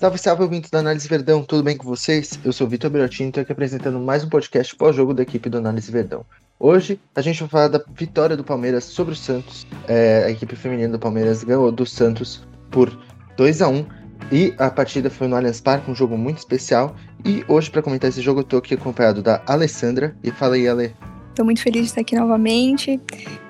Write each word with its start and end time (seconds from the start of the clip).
Salve, 0.00 0.16
salve, 0.16 0.42
ouvintes 0.42 0.70
da 0.70 0.78
Análise 0.78 1.06
Verdão, 1.06 1.42
tudo 1.42 1.62
bem 1.62 1.76
com 1.76 1.84
vocês? 1.84 2.40
Eu 2.42 2.54
sou 2.54 2.66
o 2.66 2.70
Vitor 2.70 2.88
Berotini 2.88 3.26
e 3.26 3.28
estou 3.28 3.42
aqui 3.42 3.52
apresentando 3.52 4.00
mais 4.00 4.24
um 4.24 4.30
podcast 4.30 4.74
pós-jogo 4.74 5.12
da 5.12 5.22
equipe 5.22 5.50
do 5.50 5.58
Análise 5.58 5.92
Verdão. 5.92 6.24
Hoje 6.58 6.98
a 7.14 7.20
gente 7.20 7.40
vai 7.40 7.48
falar 7.50 7.68
da 7.68 7.84
vitória 7.94 8.34
do 8.34 8.42
Palmeiras 8.42 8.84
sobre 8.84 9.12
o 9.12 9.14
Santos. 9.14 9.66
É, 9.86 10.24
a 10.24 10.30
equipe 10.30 10.56
feminina 10.56 10.92
do 10.92 10.98
Palmeiras 10.98 11.44
ganhou 11.44 11.70
do 11.70 11.84
Santos 11.84 12.42
por 12.70 12.98
2 13.36 13.60
a 13.60 13.68
1 13.68 13.84
e 14.32 14.54
a 14.56 14.70
partida 14.70 15.10
foi 15.10 15.28
no 15.28 15.36
Allianz 15.36 15.60
Parque, 15.60 15.90
um 15.90 15.94
jogo 15.94 16.16
muito 16.16 16.38
especial. 16.38 16.96
E 17.22 17.44
hoje, 17.46 17.70
para 17.70 17.82
comentar 17.82 18.08
esse 18.08 18.22
jogo, 18.22 18.40
eu 18.40 18.44
tô 18.44 18.56
aqui 18.56 18.72
acompanhado 18.72 19.20
da 19.20 19.42
Alessandra. 19.46 20.16
E 20.24 20.30
fala 20.30 20.54
aí, 20.54 20.66
Ale. 20.66 20.96
Tô 21.34 21.44
muito 21.44 21.60
feliz 21.60 21.82
de 21.82 21.88
estar 21.88 22.00
aqui 22.00 22.16
novamente. 22.16 22.98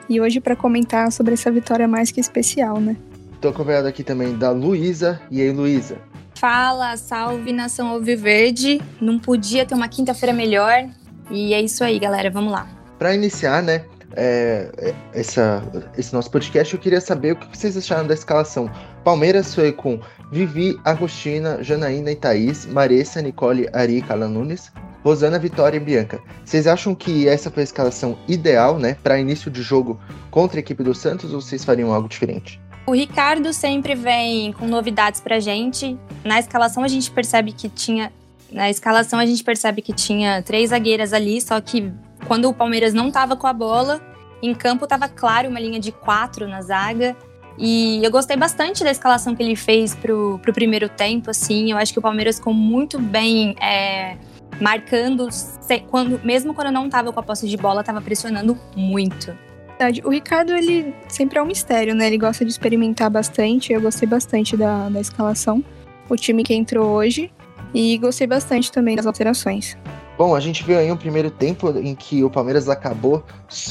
E 0.09 0.21
hoje 0.21 0.41
para 0.41 0.57
comentar 0.57 1.13
sobre 1.13 1.35
essa 1.35 1.49
vitória 1.53 1.87
mais 1.87 2.11
que 2.11 2.19
especial, 2.19 2.81
né? 2.81 2.97
Tô 3.41 3.51
acompanhado 3.51 3.87
aqui 3.87 4.03
também 4.03 4.37
da 4.37 4.51
Luísa. 4.51 5.21
E 5.31 5.41
aí, 5.41 5.53
Luísa? 5.53 6.11
Fala, 6.41 6.97
salve 6.97 7.53
nação 7.53 7.89
Alviverde. 7.89 8.81
Não 8.99 9.19
podia 9.19 9.67
ter 9.67 9.75
uma 9.75 9.89
quinta-feira 9.89 10.35
melhor. 10.35 10.89
E 11.31 11.53
é 11.53 11.61
isso 11.61 11.85
aí, 11.85 11.99
galera. 11.99 12.31
Vamos 12.31 12.51
lá. 12.51 12.67
Para 12.99 13.15
iniciar, 13.15 13.63
né? 13.63 13.85
É, 14.17 14.95
essa, 15.13 15.63
esse 15.99 16.15
nosso 16.15 16.31
podcast, 16.31 16.73
eu 16.73 16.81
queria 16.81 17.01
saber 17.01 17.33
o 17.33 17.37
que 17.37 17.55
vocês 17.55 17.77
acharam 17.77 18.07
da 18.07 18.15
escalação. 18.15 18.71
Palmeiras 19.05 19.55
foi 19.55 19.71
com 19.71 20.01
Vivi, 20.33 20.81
Agostina, 20.83 21.63
Janaína 21.63 22.11
e 22.11 22.17
Thaís, 22.17 22.65
Maressa, 22.65 23.21
Nicole, 23.21 23.69
Ari 23.75 23.99
e 23.99 24.03
Carla 24.03 24.27
Nunes, 24.27 24.73
Rosana, 25.05 25.39
Vitória 25.39 25.77
e 25.77 25.81
Bianca. 25.81 26.21
Vocês 26.43 26.67
acham 26.67 26.95
que 26.95 27.29
essa 27.29 27.51
foi 27.51 27.63
a 27.63 27.65
escalação 27.65 28.19
ideal, 28.27 28.79
né, 28.79 28.97
para 29.03 29.21
início 29.21 29.51
de 29.51 29.61
jogo 29.61 30.01
contra 30.31 30.59
a 30.59 30.61
equipe 30.61 30.83
do 30.83 30.95
Santos 30.95 31.35
ou 31.35 31.41
vocês 31.43 31.67
fariam 31.67 31.93
algo 31.93 32.09
diferente? 32.09 32.59
O 32.87 32.93
Ricardo 32.93 33.53
sempre 33.53 33.95
vem 33.95 34.53
com 34.53 34.67
novidades 34.67 35.21
pra 35.21 35.39
gente. 35.39 35.99
Na 36.25 36.39
escalação 36.39 36.83
a 36.83 36.89
gente 36.89 37.11
percebe 37.11 37.53
que 37.53 37.69
tinha 37.69 38.13
na 38.53 38.69
escalação 38.69 39.19
a 39.19 39.27
gente 39.27 39.45
percebe 39.45 39.81
que 39.81 39.93
tinha 39.93 40.43
três 40.43 40.71
zagueiras 40.71 41.13
ali, 41.13 41.41
só 41.41 41.61
que 41.61 41.93
quando 42.27 42.49
o 42.49 42.55
Palmeiras 42.55 42.93
não 42.93 43.09
estava 43.09 43.37
com 43.37 43.47
a 43.47 43.53
bola, 43.53 44.01
em 44.43 44.55
campo 44.55 44.85
estava 44.85 45.09
claro 45.09 45.49
uma 45.49 45.61
linha 45.61 45.79
de 45.79 45.93
quatro 45.93 46.49
na 46.49 46.61
zaga. 46.61 47.17
E 47.57 48.03
eu 48.03 48.11
gostei 48.11 48.37
bastante 48.37 48.83
da 48.83 48.91
escalação 48.91 49.37
que 49.37 49.43
ele 49.43 49.55
fez 49.55 49.95
pro, 49.95 50.39
pro 50.43 50.53
primeiro 50.53 50.89
tempo, 50.89 51.31
assim. 51.31 51.71
Eu 51.71 51.77
acho 51.77 51.93
que 51.93 51.99
o 51.99 52.03
Palmeiras 52.03 52.37
ficou 52.37 52.55
muito 52.55 52.99
bem 52.99 53.55
é, 53.61 54.17
marcando, 54.61 55.29
quando, 55.91 56.21
mesmo 56.25 56.55
quando 56.55 56.73
não 56.73 56.87
estava 56.87 57.13
com 57.13 57.21
a 57.21 57.23
posse 57.23 57.47
de 57.47 57.57
bola, 57.57 57.81
estava 57.81 58.01
pressionando 58.01 58.59
muito. 58.75 59.37
O 60.05 60.11
Ricardo, 60.11 60.53
ele 60.53 60.95
sempre 61.09 61.39
é 61.39 61.43
um 61.43 61.47
mistério, 61.47 61.95
né? 61.95 62.07
Ele 62.07 62.19
gosta 62.19 62.45
de 62.45 62.51
experimentar 62.51 63.09
bastante. 63.09 63.73
Eu 63.73 63.81
gostei 63.81 64.07
bastante 64.07 64.57
da, 64.57 64.91
da 64.91 65.01
escalação. 65.01 65.65
O 66.09 66.17
time 66.17 66.43
que 66.43 66.53
entrou 66.53 66.87
hoje. 66.91 67.33
E 67.73 67.97
gostei 67.99 68.27
bastante 68.27 68.71
também 68.71 68.97
das 68.97 69.07
alterações. 69.07 69.77
Bom, 70.19 70.35
a 70.35 70.41
gente 70.41 70.63
viu 70.65 70.79
aí 70.79 70.93
um 70.93 70.97
primeiro 70.97 71.31
tempo 71.31 71.71
em 71.79 71.95
que 71.95 72.23
o 72.23 72.29
Palmeiras 72.29 72.69
acabou 72.69 73.25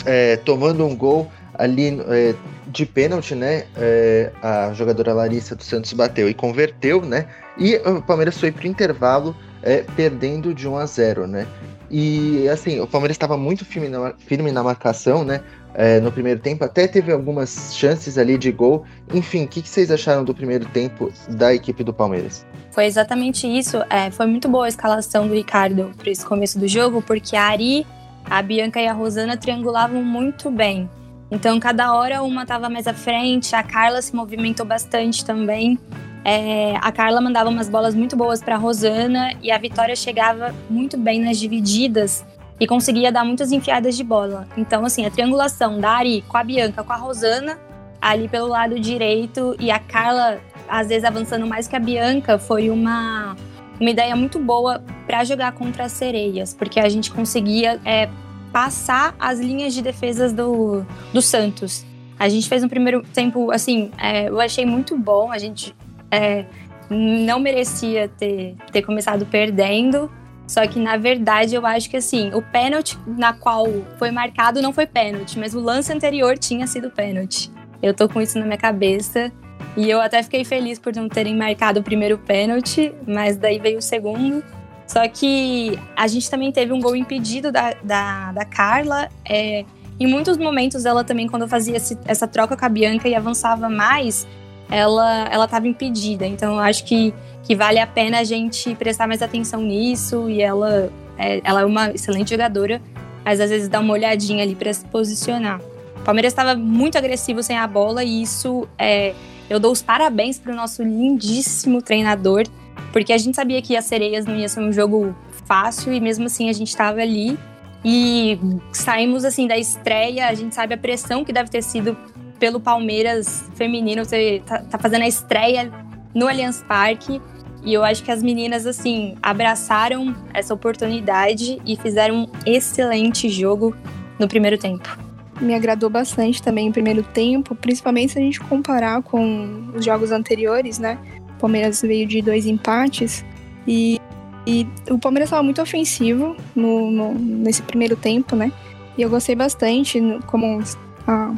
é, 0.06 0.38
tomando 0.38 0.84
um 0.84 0.96
gol 0.96 1.30
ali 1.54 2.00
é, 2.08 2.34
de 2.66 2.86
pênalti, 2.88 3.36
né? 3.36 3.66
É, 3.78 4.32
a 4.42 4.74
jogadora 4.74 5.14
Larissa 5.14 5.56
dos 5.56 5.68
Santos 5.68 5.94
bateu 5.94 6.28
e 6.28 6.34
converteu, 6.34 7.02
né? 7.02 7.28
E 7.58 7.76
o 7.76 8.02
Palmeiras 8.02 8.40
foi 8.40 8.52
pro 8.52 8.66
intervalo 8.66 9.36
é, 9.62 9.84
perdendo 9.96 10.54
de 10.54 10.68
1 10.68 10.78
a 10.78 10.86
0, 10.86 11.28
né? 11.28 11.46
E 11.90 12.48
assim, 12.50 12.80
o 12.80 12.88
Palmeiras 12.88 13.16
estava 13.16 13.38
muito 13.38 13.66
firme 13.66 13.90
na, 13.90 14.14
firme 14.18 14.52
na 14.52 14.64
marcação, 14.64 15.24
né? 15.24 15.42
É, 15.74 16.00
no 16.00 16.12
primeiro 16.12 16.40
tempo, 16.40 16.64
até 16.64 16.88
teve 16.88 17.12
algumas 17.12 17.76
chances 17.76 18.18
ali 18.18 18.38
de 18.38 18.52
gol. 18.52 18.86
Enfim, 19.14 19.46
o 19.46 19.48
que, 19.48 19.62
que, 19.62 19.70
vocês 19.70 19.92
acharam 19.92 20.24
do 20.24 20.34
primeiro 20.34 20.66
tempo 20.66 21.12
da 21.30 21.54
equipe 21.54 21.84
do 21.84 21.94
Palmeiras? 21.94 22.46
Foi 22.72 22.86
exatamente 22.86 23.48
isso. 23.48 23.78
É, 23.90 24.10
foi 24.12 24.26
muito 24.26 24.50
boa 24.50 24.66
a 24.66 24.70
escalação 24.70 25.28
do 25.28 25.34
Ricardo 25.34 25.92
para 25.98 26.10
esse 26.10 26.26
começo 26.26 26.60
do 26.60 26.68
jogo, 26.68 27.02
porque 27.02 27.36
a 27.36 27.44
Ari, 27.44 27.86
a 28.26 28.42
Bianca 28.42 28.82
e 28.82 28.88
a 28.88 28.94
Rosana 28.94 29.38
triangulavam 29.38 30.04
muito 30.04 30.50
bem. 30.50 30.90
Então, 31.32 31.60
cada 31.60 31.94
hora 31.94 32.24
uma 32.24 32.42
estava 32.42 32.70
mais 32.70 32.88
à 32.88 32.94
frente, 32.94 33.56
a 33.56 33.62
Carla 33.62 34.02
se 34.02 34.16
movimentou 34.16 34.66
bastante 34.66 35.24
também. 35.24 35.78
É, 36.24 36.76
a 36.82 36.92
Carla 36.92 37.22
mandava 37.22 37.50
umas 37.50 37.70
bolas 37.70 37.96
muito 37.96 38.16
boas 38.16 38.42
para 38.42 38.58
Rosana 38.58 39.34
e 39.42 39.52
a 39.52 39.58
Vitória 39.58 39.96
chegava 39.96 40.54
muito 40.70 40.98
bem 40.98 41.22
nas 41.22 41.40
divididas 41.40 42.26
e 42.60 42.68
conseguia 42.68 43.12
dar 43.12 43.24
muitas 43.24 43.52
enfiadas 43.52 43.96
de 43.96 44.04
bola. 44.04 44.48
Então, 44.58 44.86
assim, 44.86 45.06
a 45.06 45.12
triangulação 45.12 45.80
da 45.80 45.92
Ari 45.92 46.24
com 46.28 46.38
a 46.38 46.44
Bianca, 46.44 46.84
com 46.84 46.92
a 46.92 46.98
Rosana, 46.98 47.58
ali 48.02 48.28
pelo 48.28 48.48
lado 48.48 48.80
direito 48.80 49.56
e 49.60 49.72
a 49.72 49.80
Carla 49.80 50.40
às 50.70 50.88
vezes 50.88 51.04
avançando 51.04 51.48
mais 51.48 51.68
que 51.68 51.76
a 51.76 51.80
Bianca, 51.80 52.38
foi 52.38 52.70
uma, 52.70 53.36
uma 53.80 53.90
ideia 53.90 54.16
muito 54.16 54.40
boa 54.40 54.84
para 55.08 55.24
jogar 55.24 55.52
contra 55.54 55.86
as 55.86 55.92
sereias, 55.94 56.54
porque 56.54 56.80
a 56.80 56.88
gente 56.88 57.12
conseguia 57.12 57.82
é, 57.84 58.08
passar 58.54 59.16
as 59.20 59.40
linhas 59.40 59.74
de 59.74 59.82
defesas 59.82 60.32
do, 60.32 60.86
do 61.12 61.22
Santos. 61.22 61.84
A 62.20 62.30
gente 62.30 62.48
fez 62.48 62.64
um 62.64 62.70
primeiro 62.70 63.02
tempo, 63.14 63.52
assim, 63.52 63.92
é, 63.98 64.30
eu 64.30 64.40
achei 64.40 64.66
muito 64.66 64.96
bom, 64.98 65.32
a 65.32 65.38
gente 65.38 65.76
é, 66.12 66.46
não 66.90 67.40
merecia 67.40 68.08
ter, 68.08 68.56
ter 68.72 68.82
começado 68.82 69.26
perdendo, 69.26 70.12
só 70.48 70.66
que 70.66 70.80
na 70.80 70.98
verdade 70.98 71.54
eu 71.56 71.66
acho 71.66 71.90
que 71.90 71.98
assim, 71.98 72.34
o 72.34 72.42
pênalti 72.42 72.98
na 73.06 73.34
qual 73.34 73.68
foi 73.98 74.10
marcado 74.10 74.62
não 74.62 74.74
foi 74.74 74.88
pênalti, 74.88 75.38
mas 75.38 75.54
o 75.54 75.60
lance 75.60 75.94
anterior 75.94 76.38
tinha 76.38 76.66
sido 76.66 76.90
pênalti. 76.90 77.52
Eu 77.82 77.94
tô 77.94 78.10
com 78.10 78.22
isso 78.22 78.38
na 78.38 78.46
minha 78.46 78.58
cabeça. 78.58 79.32
E 79.78 79.90
eu 79.90 80.02
até 80.02 80.22
fiquei 80.24 80.44
feliz 80.44 80.80
por 80.80 80.94
não 80.94 81.08
terem 81.08 81.36
marcado 81.36 81.80
o 81.80 81.84
primeiro 81.84 82.18
pênalti, 82.18 82.94
mas 83.08 83.38
daí 83.38 83.60
veio 83.60 83.78
o 83.78 83.82
segundo. 83.82 84.44
Só 84.88 85.08
que 85.08 85.80
a 85.96 86.08
gente 86.08 86.30
também 86.30 86.52
teve 86.52 86.74
um 86.74 86.80
gol 86.80 86.96
impedido 86.96 87.52
da, 87.52 87.74
da, 87.84 88.32
da 88.32 88.46
Carla. 88.46 89.08
É, 89.24 89.64
em 90.00 90.08
muitos 90.08 90.38
momentos, 90.38 90.86
ela 90.86 91.04
também, 91.04 91.28
quando 91.28 91.48
fazia 91.48 91.78
esse, 91.78 91.98
essa 92.06 92.28
troca 92.28 92.58
com 92.58 92.66
a 92.66 92.70
Bianca 92.70 93.08
e 93.08 93.14
avançava 93.14 93.70
mais, 93.70 94.28
ela 94.70 95.28
ela 95.32 95.46
estava 95.46 95.68
impedida. 95.68 96.26
Então, 96.26 96.54
eu 96.54 96.60
acho 96.60 96.86
que, 96.86 97.14
que 97.44 97.56
vale 97.56 97.80
a 97.80 97.88
pena 97.88 98.20
a 98.20 98.24
gente 98.24 98.76
prestar 98.76 99.08
mais 99.08 99.22
atenção 99.22 99.62
nisso. 99.62 100.30
E 100.30 100.42
ela 100.42 100.92
é, 101.20 101.42
ela 101.44 101.62
é 101.62 101.66
uma 101.66 101.92
excelente 101.92 102.30
jogadora, 102.30 102.82
mas 103.26 103.42
às 103.42 103.50
vezes 103.50 103.68
dá 103.68 103.80
uma 103.80 103.94
olhadinha 103.94 104.42
ali 104.42 104.56
para 104.56 104.74
se 104.74 104.86
posicionar. 104.86 105.60
O 105.98 106.02
Palmeiras 106.06 106.32
estava 106.32 106.56
muito 106.56 106.98
agressivo 106.98 107.44
sem 107.44 107.58
a 107.58 107.68
bola 107.68 108.04
e 108.04 108.22
isso 108.22 108.68
é, 108.78 109.14
eu 109.50 109.60
dou 109.60 109.72
os 109.72 109.82
parabéns 109.82 110.40
para 110.40 110.54
o 110.54 110.56
nosso 110.56 110.82
lindíssimo 110.82 111.82
treinador, 111.82 112.46
porque 112.94 113.12
a 113.12 113.18
gente 113.18 113.36
sabia 113.36 113.62
que 113.62 113.76
as 113.76 113.84
sereias 113.84 114.26
não 114.26 114.36
ia 114.36 114.48
ser 114.48 114.62
um 114.62 114.72
jogo 114.72 115.14
fácil 115.46 115.92
e 115.92 116.00
mesmo 116.00 116.28
assim 116.28 116.50
a 116.50 116.54
gente 116.54 116.70
estava 116.70 117.02
ali 117.02 117.38
e 117.84 118.40
saímos 118.72 119.26
assim 119.26 119.46
da 119.46 119.58
estreia, 119.58 120.28
a 120.28 120.34
gente 120.34 120.56
sabe 120.56 120.74
a 120.74 120.78
pressão 120.78 121.26
que 121.26 121.34
deve 121.34 121.50
ter 121.50 121.62
sido 121.62 121.98
pelo 122.40 122.60
Palmeiras 122.60 123.50
feminino, 123.56 124.06
você 124.06 124.42
tá, 124.46 124.60
tá 124.60 124.78
fazendo 124.78 125.04
a 125.04 125.08
estreia 125.08 125.72
no 126.14 126.28
Allianz 126.28 126.64
Parque. 126.68 127.22
E 127.64 127.74
eu 127.74 127.84
acho 127.84 128.04
que 128.04 128.12
as 128.12 128.24
meninas, 128.24 128.66
assim, 128.66 129.18
abraçaram 129.22 130.16
essa 130.34 130.54
oportunidade 130.54 131.62
e 131.66 131.76
fizeram 131.76 132.24
um 132.24 132.28
excelente 132.46 133.28
jogo 133.30 133.76
no 134.18 134.28
primeiro 134.28 134.58
tempo 134.58 135.10
me 135.42 135.56
agradou 135.56 135.90
bastante 135.90 136.42
também 136.42 136.70
o 136.70 136.72
primeiro 136.72 137.04
tempo, 137.04 137.56
principalmente 137.56 138.14
se 138.14 138.20
a 138.20 138.22
gente 138.22 138.40
comparar 138.40 139.02
com 139.02 139.72
os 139.74 139.86
jogos 139.86 140.12
anteriores, 140.12 140.80
né? 140.80 140.98
O 141.36 141.40
Palmeiras 141.40 141.82
veio 141.82 142.08
de 142.08 142.22
dois 142.22 142.46
empates 142.46 143.24
e, 143.66 144.00
e 144.46 144.68
o 144.90 145.00
Palmeiras 145.00 145.28
estava 145.28 145.44
muito 145.44 145.62
ofensivo 145.62 146.36
no, 146.56 146.92
no, 146.92 147.14
nesse 147.14 147.62
primeiro 147.62 147.96
tempo, 147.96 148.36
né? 148.36 148.52
E 148.98 149.02
eu 149.02 149.10
gostei 149.10 149.36
bastante, 149.36 150.02
como 150.26 150.62
a 151.08 151.34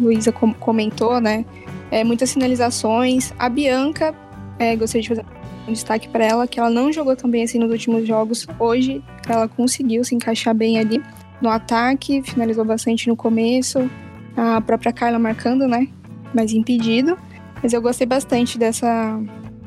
Luísa 0.00 0.32
comentou, 0.32 1.20
né? 1.20 1.44
É, 1.90 2.02
muitas 2.04 2.32
finalizações. 2.32 3.32
A 3.38 3.48
Bianca, 3.48 4.14
é, 4.58 4.74
gostaria 4.76 5.02
de 5.02 5.08
fazer 5.08 5.24
um 5.68 5.72
destaque 5.72 6.08
para 6.08 6.24
ela, 6.24 6.46
que 6.46 6.58
ela 6.58 6.70
não 6.70 6.92
jogou 6.92 7.14
tão 7.14 7.30
bem 7.30 7.42
assim 7.42 7.58
nos 7.58 7.70
últimos 7.70 8.06
jogos. 8.06 8.46
Hoje 8.58 9.02
ela 9.28 9.48
conseguiu 9.48 10.02
se 10.04 10.14
encaixar 10.14 10.54
bem 10.54 10.78
ali 10.78 11.02
no 11.40 11.48
ataque, 11.48 12.22
finalizou 12.22 12.64
bastante 12.64 13.08
no 13.08 13.16
começo. 13.16 13.90
A 14.36 14.60
própria 14.60 14.92
Carla 14.92 15.18
marcando, 15.18 15.66
né? 15.66 15.88
Mas 16.34 16.52
impedido. 16.52 17.18
Mas 17.62 17.72
eu 17.72 17.82
gostei 17.82 18.06
bastante 18.06 18.58
dessa. 18.58 19.20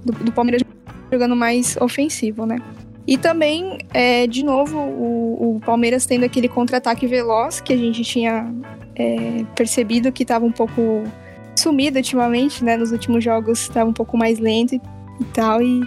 do, 0.04 0.14
do 0.14 0.32
Palmeiras 0.32 0.64
jogando 1.12 1.36
mais 1.36 1.78
ofensivo, 1.78 2.46
né? 2.46 2.58
E 3.06 3.18
também, 3.18 3.80
é, 3.94 4.26
de 4.28 4.44
novo, 4.44 4.78
o, 4.80 5.58
o 5.58 5.60
Palmeiras 5.60 6.06
tendo 6.06 6.24
aquele 6.24 6.48
contra-ataque 6.48 7.06
veloz 7.06 7.60
que 7.60 7.74
a 7.74 7.78
gente 7.78 8.02
tinha 8.04 8.50
é, 8.96 9.46
percebido 9.56 10.12
que 10.12 10.24
estava 10.24 10.46
um 10.46 10.52
pouco 10.52 11.04
sumido 11.56 11.98
ultimamente, 11.98 12.64
né? 12.64 12.78
Nos 12.78 12.92
últimos 12.92 13.24
jogos 13.24 13.62
estava 13.62 13.90
um 13.90 13.94
pouco 13.94 14.18
mais 14.18 14.40
lento 14.40 14.76
e, 14.76 14.82
e 15.20 15.24
tal. 15.26 15.62
E, 15.62 15.82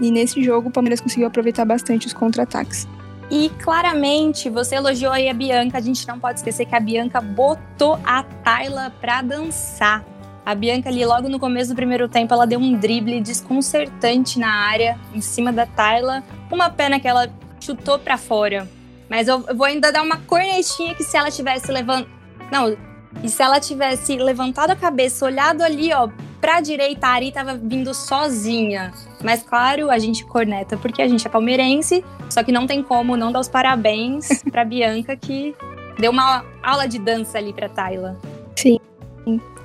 e 0.00 0.10
nesse 0.10 0.42
jogo 0.42 0.68
o 0.68 0.72
Palmeiras 0.72 1.00
conseguiu 1.00 1.26
aproveitar 1.26 1.64
bastante 1.64 2.06
os 2.06 2.12
contra-ataques. 2.12 2.86
E 3.30 3.50
claramente, 3.62 4.48
você 4.48 4.76
elogiou 4.76 5.12
aí 5.12 5.28
a 5.28 5.34
Bianca, 5.34 5.76
a 5.76 5.80
gente 5.80 6.06
não 6.08 6.18
pode 6.18 6.38
esquecer 6.38 6.64
que 6.64 6.74
a 6.74 6.80
Bianca 6.80 7.20
botou 7.20 7.98
a 8.04 8.22
Tayla 8.22 8.90
pra 9.00 9.20
dançar. 9.20 10.02
A 10.46 10.54
Bianca 10.54 10.88
ali, 10.88 11.04
logo 11.04 11.28
no 11.28 11.38
começo 11.38 11.70
do 11.70 11.76
primeiro 11.76 12.08
tempo, 12.08 12.32
ela 12.32 12.46
deu 12.46 12.58
um 12.58 12.78
drible 12.78 13.20
desconcertante 13.20 14.38
na 14.38 14.50
área, 14.50 14.98
em 15.14 15.20
cima 15.20 15.52
da 15.52 15.66
Tayla. 15.66 16.24
Uma 16.50 16.70
pena 16.70 16.98
que 16.98 17.06
ela 17.06 17.30
chutou 17.60 17.98
para 17.98 18.16
fora. 18.16 18.66
Mas 19.10 19.28
eu, 19.28 19.40
vou 19.54 19.66
ainda 19.66 19.92
dar 19.92 20.02
uma 20.02 20.16
cornetinha 20.16 20.94
que 20.94 21.04
se 21.04 21.16
ela 21.16 21.30
tivesse 21.30 21.70
levantado... 21.70 22.17
Não, 22.50 22.76
e 23.22 23.28
se 23.28 23.42
ela 23.42 23.58
tivesse 23.58 24.16
levantado 24.16 24.70
a 24.70 24.76
cabeça, 24.76 25.24
olhado 25.24 25.62
ali, 25.62 25.92
ó, 25.92 26.08
pra 26.40 26.60
direita, 26.60 27.06
a 27.06 27.10
Ari 27.10 27.32
tava 27.32 27.54
vindo 27.54 27.92
sozinha. 27.92 28.92
Mas 29.22 29.42
claro, 29.42 29.90
a 29.90 29.98
gente 29.98 30.24
corneta 30.24 30.76
porque 30.76 31.02
a 31.02 31.08
gente 31.08 31.26
é 31.26 31.30
palmeirense, 31.30 32.04
só 32.30 32.42
que 32.42 32.52
não 32.52 32.66
tem 32.66 32.82
como 32.82 33.16
não 33.16 33.32
dar 33.32 33.40
os 33.40 33.48
parabéns 33.48 34.42
pra 34.50 34.64
Bianca, 34.64 35.16
que 35.16 35.54
deu 35.98 36.10
uma 36.10 36.44
aula 36.62 36.86
de 36.86 36.98
dança 36.98 37.38
ali 37.38 37.52
pra 37.52 37.68
Tayla. 37.68 38.16
Sim. 38.56 38.78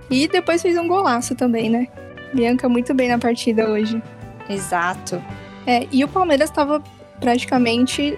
E 0.09 0.27
depois 0.27 0.61
fez 0.61 0.77
um 0.77 0.87
golaço 0.87 1.35
também, 1.35 1.69
né? 1.69 1.87
Bianca 2.33 2.67
muito 2.67 2.93
bem 2.93 3.09
na 3.09 3.17
partida 3.17 3.69
hoje. 3.69 4.01
Exato. 4.49 5.23
É, 5.65 5.87
e 5.91 6.03
o 6.03 6.07
Palmeiras 6.07 6.49
estava 6.49 6.83
praticamente 7.19 8.17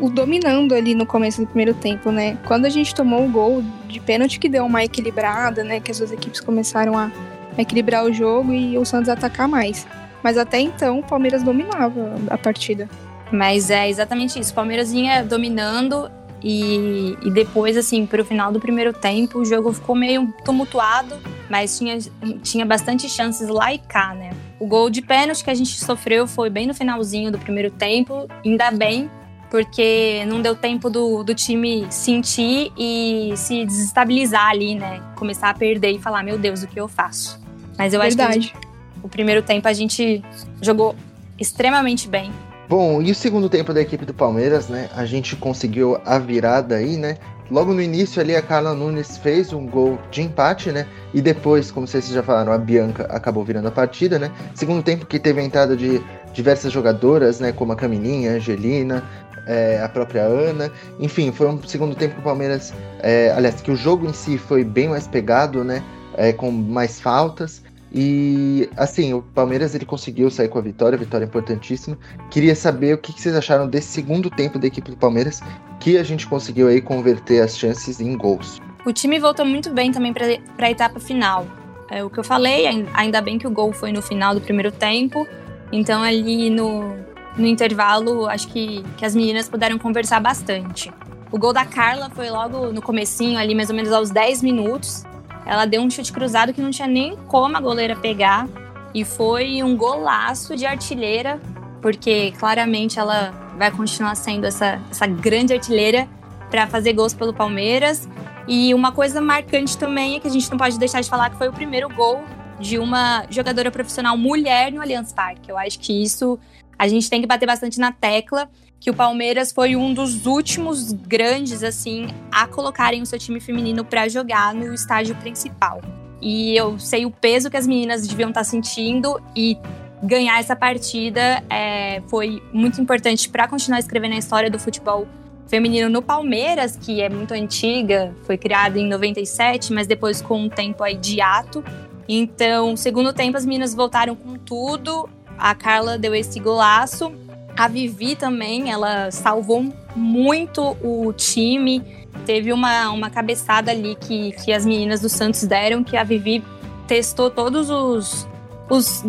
o 0.00 0.08
dominando 0.08 0.74
ali 0.74 0.94
no 0.94 1.06
começo 1.06 1.40
do 1.40 1.46
primeiro 1.46 1.74
tempo, 1.74 2.10
né? 2.10 2.38
Quando 2.46 2.66
a 2.66 2.70
gente 2.70 2.94
tomou 2.94 3.24
o 3.24 3.28
gol 3.28 3.62
de 3.86 4.00
pênalti 4.00 4.38
que 4.38 4.48
deu 4.48 4.64
uma 4.64 4.84
equilibrada, 4.84 5.62
né? 5.62 5.80
Que 5.80 5.90
as 5.90 5.98
duas 5.98 6.12
equipes 6.12 6.40
começaram 6.40 6.96
a 6.96 7.10
equilibrar 7.58 8.04
o 8.04 8.12
jogo 8.12 8.52
e 8.52 8.76
o 8.78 8.84
Santos 8.84 9.08
atacar 9.08 9.48
mais. 9.48 9.86
Mas 10.22 10.36
até 10.38 10.58
então 10.58 11.00
o 11.00 11.02
Palmeiras 11.02 11.42
dominava 11.42 12.14
a 12.30 12.38
partida. 12.38 12.88
Mas 13.30 13.70
é 13.70 13.88
exatamente 13.88 14.38
isso. 14.38 14.52
O 14.52 14.54
Palmeiras 14.54 14.92
vinha 14.92 15.22
dominando 15.22 16.10
e, 16.42 17.16
e 17.22 17.30
depois, 17.30 17.76
assim, 17.76 18.06
para 18.06 18.22
o 18.22 18.24
final 18.24 18.52
do 18.52 18.60
primeiro 18.60 18.92
tempo, 18.92 19.40
o 19.40 19.44
jogo 19.44 19.72
ficou 19.72 19.96
meio 19.96 20.32
tumultuado, 20.44 21.16
mas 21.50 21.76
tinha, 21.78 21.98
tinha 22.42 22.64
bastante 22.64 23.08
chances 23.08 23.48
lá 23.48 23.72
e 23.72 23.78
cá, 23.78 24.14
né? 24.14 24.30
O 24.58 24.66
gol 24.66 24.88
de 24.88 25.02
pênalti 25.02 25.42
que 25.42 25.50
a 25.50 25.54
gente 25.54 25.78
sofreu 25.84 26.26
foi 26.26 26.48
bem 26.48 26.66
no 26.66 26.74
finalzinho 26.74 27.32
do 27.32 27.38
primeiro 27.38 27.70
tempo, 27.70 28.26
ainda 28.44 28.70
bem, 28.70 29.10
porque 29.56 30.22
não 30.26 30.42
deu 30.42 30.54
tempo 30.54 30.90
do, 30.90 31.24
do 31.24 31.34
time 31.34 31.86
sentir 31.88 32.70
e 32.76 33.32
se 33.36 33.64
desestabilizar 33.64 34.48
ali, 34.48 34.74
né? 34.74 35.00
Começar 35.14 35.48
a 35.48 35.54
perder 35.54 35.92
e 35.92 35.98
falar, 35.98 36.22
meu 36.22 36.36
Deus, 36.36 36.62
o 36.62 36.66
que 36.66 36.78
eu 36.78 36.86
faço? 36.86 37.40
Mas 37.78 37.94
eu 37.94 38.00
Verdade. 38.00 38.38
acho 38.38 38.52
que 38.52 38.66
o 39.02 39.08
primeiro 39.08 39.40
tempo 39.40 39.66
a 39.66 39.72
gente 39.72 40.22
jogou 40.60 40.94
extremamente 41.40 42.06
bem. 42.06 42.30
Bom, 42.68 43.00
e 43.00 43.10
o 43.10 43.14
segundo 43.14 43.48
tempo 43.48 43.72
da 43.72 43.80
equipe 43.80 44.04
do 44.04 44.12
Palmeiras, 44.12 44.68
né? 44.68 44.90
A 44.94 45.06
gente 45.06 45.34
conseguiu 45.36 45.98
a 46.04 46.18
virada 46.18 46.74
aí, 46.74 46.98
né? 46.98 47.16
Logo 47.50 47.72
no 47.72 47.80
início 47.80 48.20
ali 48.20 48.34
a 48.34 48.42
Carla 48.42 48.74
Nunes 48.74 49.16
fez 49.16 49.52
um 49.52 49.66
gol 49.66 49.98
de 50.10 50.20
empate, 50.20 50.72
né? 50.72 50.86
E 51.14 51.22
depois, 51.22 51.70
como 51.70 51.86
vocês 51.86 52.08
já 52.08 52.22
falaram, 52.22 52.52
a 52.52 52.58
Bianca 52.58 53.04
acabou 53.04 53.44
virando 53.44 53.68
a 53.68 53.70
partida, 53.70 54.18
né? 54.18 54.32
Segundo 54.54 54.82
tempo 54.82 55.06
que 55.06 55.18
teve 55.18 55.40
a 55.40 55.44
entrada 55.44 55.76
de 55.76 56.02
diversas 56.32 56.72
jogadoras, 56.72 57.38
né? 57.38 57.52
Como 57.52 57.72
a 57.72 57.76
Camininha, 57.76 58.32
a 58.32 58.34
Angelina, 58.34 59.04
é, 59.46 59.80
a 59.82 59.88
própria 59.88 60.22
Ana. 60.22 60.70
Enfim, 60.98 61.32
foi 61.32 61.48
um 61.48 61.62
segundo 61.62 61.94
tempo 61.94 62.14
que 62.14 62.20
o 62.20 62.24
Palmeiras. 62.24 62.74
É, 63.00 63.32
aliás, 63.34 63.60
que 63.60 63.70
o 63.70 63.76
jogo 63.76 64.06
em 64.06 64.12
si 64.12 64.36
foi 64.36 64.64
bem 64.64 64.88
mais 64.88 65.06
pegado, 65.06 65.64
né? 65.64 65.82
É, 66.16 66.32
com 66.32 66.50
mais 66.50 67.00
faltas. 67.00 67.62
E 67.92 68.68
assim, 68.76 69.14
o 69.14 69.22
Palmeiras 69.22 69.74
ele 69.74 69.86
conseguiu 69.86 70.30
sair 70.30 70.48
com 70.48 70.58
a 70.58 70.62
vitória, 70.62 70.98
vitória 70.98 71.24
importantíssima. 71.24 71.96
Queria 72.30 72.54
saber 72.54 72.94
o 72.94 72.98
que, 72.98 73.12
vocês 73.12 73.34
acharam 73.34 73.68
desse 73.68 73.88
segundo 73.88 74.28
tempo 74.28 74.58
da 74.58 74.66
equipe 74.66 74.90
do 74.90 74.96
Palmeiras, 74.96 75.40
que 75.80 75.96
a 75.96 76.02
gente 76.02 76.26
conseguiu 76.26 76.68
aí 76.68 76.80
converter 76.80 77.40
as 77.40 77.56
chances 77.56 78.00
em 78.00 78.16
gols. 78.16 78.60
O 78.84 78.92
time 78.92 79.18
voltou 79.18 79.46
muito 79.46 79.70
bem 79.70 79.92
também 79.92 80.12
para 80.12 80.26
a 80.66 80.70
etapa 80.70 81.00
final. 81.00 81.46
É 81.90 82.04
o 82.04 82.10
que 82.10 82.18
eu 82.18 82.24
falei, 82.24 82.66
ainda 82.92 83.20
bem 83.20 83.38
que 83.38 83.46
o 83.46 83.50
gol 83.50 83.72
foi 83.72 83.92
no 83.92 84.02
final 84.02 84.34
do 84.34 84.40
primeiro 84.40 84.72
tempo. 84.72 85.26
Então 85.72 86.02
ali 86.02 86.50
no, 86.50 86.96
no 87.36 87.46
intervalo, 87.46 88.26
acho 88.26 88.48
que, 88.48 88.82
que 88.96 89.04
as 89.04 89.14
meninas 89.14 89.48
puderam 89.48 89.78
conversar 89.78 90.20
bastante. 90.20 90.92
O 91.30 91.38
gol 91.38 91.52
da 91.52 91.64
Carla 91.64 92.08
foi 92.10 92.30
logo 92.30 92.72
no 92.72 92.80
comecinho, 92.80 93.38
ali 93.38 93.54
mais 93.54 93.68
ou 93.68 93.76
menos 93.76 93.92
aos 93.92 94.10
10 94.10 94.42
minutos. 94.42 95.04
Ela 95.44 95.66
deu 95.66 95.82
um 95.82 95.90
chute 95.90 96.12
cruzado 96.12 96.52
que 96.52 96.60
não 96.60 96.70
tinha 96.70 96.88
nem 96.88 97.16
como 97.28 97.56
a 97.56 97.60
goleira 97.60 97.94
pegar. 97.96 98.48
E 98.94 99.04
foi 99.04 99.62
um 99.62 99.76
golaço 99.76 100.56
de 100.56 100.64
artilheira, 100.64 101.40
porque 101.82 102.32
claramente 102.38 102.98
ela 102.98 103.32
vai 103.58 103.70
continuar 103.70 104.14
sendo 104.14 104.46
essa, 104.46 104.80
essa 104.90 105.06
grande 105.06 105.52
artilheira 105.52 106.08
para 106.50 106.66
fazer 106.66 106.92
gols 106.92 107.12
pelo 107.12 107.34
Palmeiras. 107.34 108.08
E 108.48 108.72
uma 108.72 108.92
coisa 108.92 109.20
marcante 109.20 109.76
também 109.76 110.16
é 110.16 110.20
que 110.20 110.28
a 110.28 110.30
gente 110.30 110.50
não 110.50 110.56
pode 110.56 110.78
deixar 110.78 111.00
de 111.00 111.10
falar 111.10 111.30
que 111.30 111.36
foi 111.36 111.48
o 111.48 111.52
primeiro 111.52 111.88
gol 111.88 112.24
de 112.58 112.78
uma 112.78 113.26
jogadora 113.28 113.70
profissional 113.70 114.16
mulher 114.16 114.72
no 114.72 114.80
Allianz 114.80 115.12
Parque. 115.12 115.50
Eu 115.50 115.58
acho 115.58 115.78
que 115.78 116.02
isso 116.02 116.38
a 116.78 116.88
gente 116.88 117.08
tem 117.08 117.20
que 117.20 117.26
bater 117.26 117.46
bastante 117.46 117.78
na 117.78 117.92
tecla 117.92 118.48
que 118.78 118.90
o 118.90 118.94
Palmeiras 118.94 119.52
foi 119.52 119.74
um 119.74 119.92
dos 119.92 120.26
últimos 120.26 120.92
grandes 120.92 121.62
assim 121.62 122.08
a 122.30 122.46
colocarem 122.46 123.02
o 123.02 123.06
seu 123.06 123.18
time 123.18 123.40
feminino 123.40 123.84
para 123.84 124.08
jogar 124.08 124.54
no 124.54 124.72
estádio 124.74 125.14
principal. 125.16 125.80
E 126.20 126.56
eu 126.56 126.78
sei 126.78 127.04
o 127.06 127.10
peso 127.10 127.50
que 127.50 127.56
as 127.56 127.66
meninas 127.66 128.06
deviam 128.06 128.28
estar 128.28 128.40
tá 128.40 128.44
sentindo 128.44 129.20
e 129.34 129.58
ganhar 130.02 130.38
essa 130.38 130.54
partida 130.54 131.42
é, 131.48 132.02
foi 132.08 132.42
muito 132.52 132.80
importante 132.80 133.28
para 133.28 133.48
continuar 133.48 133.78
escrevendo 133.78 134.14
a 134.14 134.18
história 134.18 134.50
do 134.50 134.58
futebol 134.58 135.06
feminino 135.46 135.88
no 135.88 136.02
Palmeiras, 136.02 136.76
que 136.76 137.00
é 137.00 137.08
muito 137.08 137.32
antiga, 137.32 138.14
foi 138.24 138.36
criada 138.36 138.78
em 138.78 138.86
97, 138.88 139.72
mas 139.72 139.86
depois 139.86 140.20
com 140.20 140.42
um 140.42 140.48
tempo 140.48 140.82
aí 140.82 140.96
de 140.96 141.20
ato. 141.20 141.64
Então, 142.08 142.76
segundo 142.76 143.12
tempo, 143.12 143.36
as 143.36 143.44
meninas 143.44 143.74
voltaram 143.74 144.14
com 144.14 144.36
tudo. 144.36 145.08
A 145.38 145.54
Carla 145.54 145.98
deu 145.98 146.14
esse 146.14 146.40
golaço 146.40 147.12
a 147.56 147.68
Vivi 147.68 148.14
também, 148.14 148.70
ela 148.70 149.10
salvou 149.10 149.72
muito 149.94 150.76
o 150.82 151.12
time. 151.14 151.82
Teve 152.26 152.52
uma, 152.52 152.90
uma 152.90 153.08
cabeçada 153.08 153.70
ali 153.70 153.96
que, 153.96 154.32
que 154.32 154.52
as 154.52 154.66
meninas 154.66 155.00
do 155.00 155.08
Santos 155.08 155.44
deram, 155.44 155.82
que 155.82 155.96
a 155.96 156.04
Vivi 156.04 156.44
testou 156.86 157.30
todos 157.30 157.70
os, 157.70 158.28
os. 158.68 159.02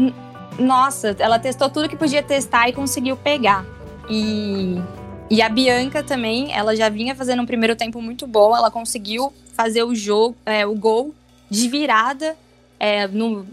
Nossa, 0.57 1.15
ela 1.19 1.38
testou 1.38 1.69
tudo 1.69 1.89
que 1.89 1.97
podia 1.97 2.24
testar 2.24 2.69
e 2.69 2.73
conseguiu 2.73 3.18
pegar. 3.18 3.65
E, 4.09 4.81
e 5.30 5.41
a 5.41 5.50
Bianca 5.50 6.01
também, 6.01 6.53
ela 6.53 6.73
já 6.73 6.88
vinha 6.88 7.13
fazendo 7.13 7.41
um 7.41 7.45
primeiro 7.45 7.75
tempo 7.75 8.01
muito 8.01 8.25
bom. 8.25 8.56
Ela 8.56 8.71
conseguiu 8.71 9.33
fazer 9.54 9.83
o 9.83 9.94
jogo, 9.94 10.37
é, 10.45 10.66
o 10.66 10.73
gol 10.73 11.13
de 11.49 11.68
virada 11.68 12.37
é, 12.80 13.07
no, 13.07 13.45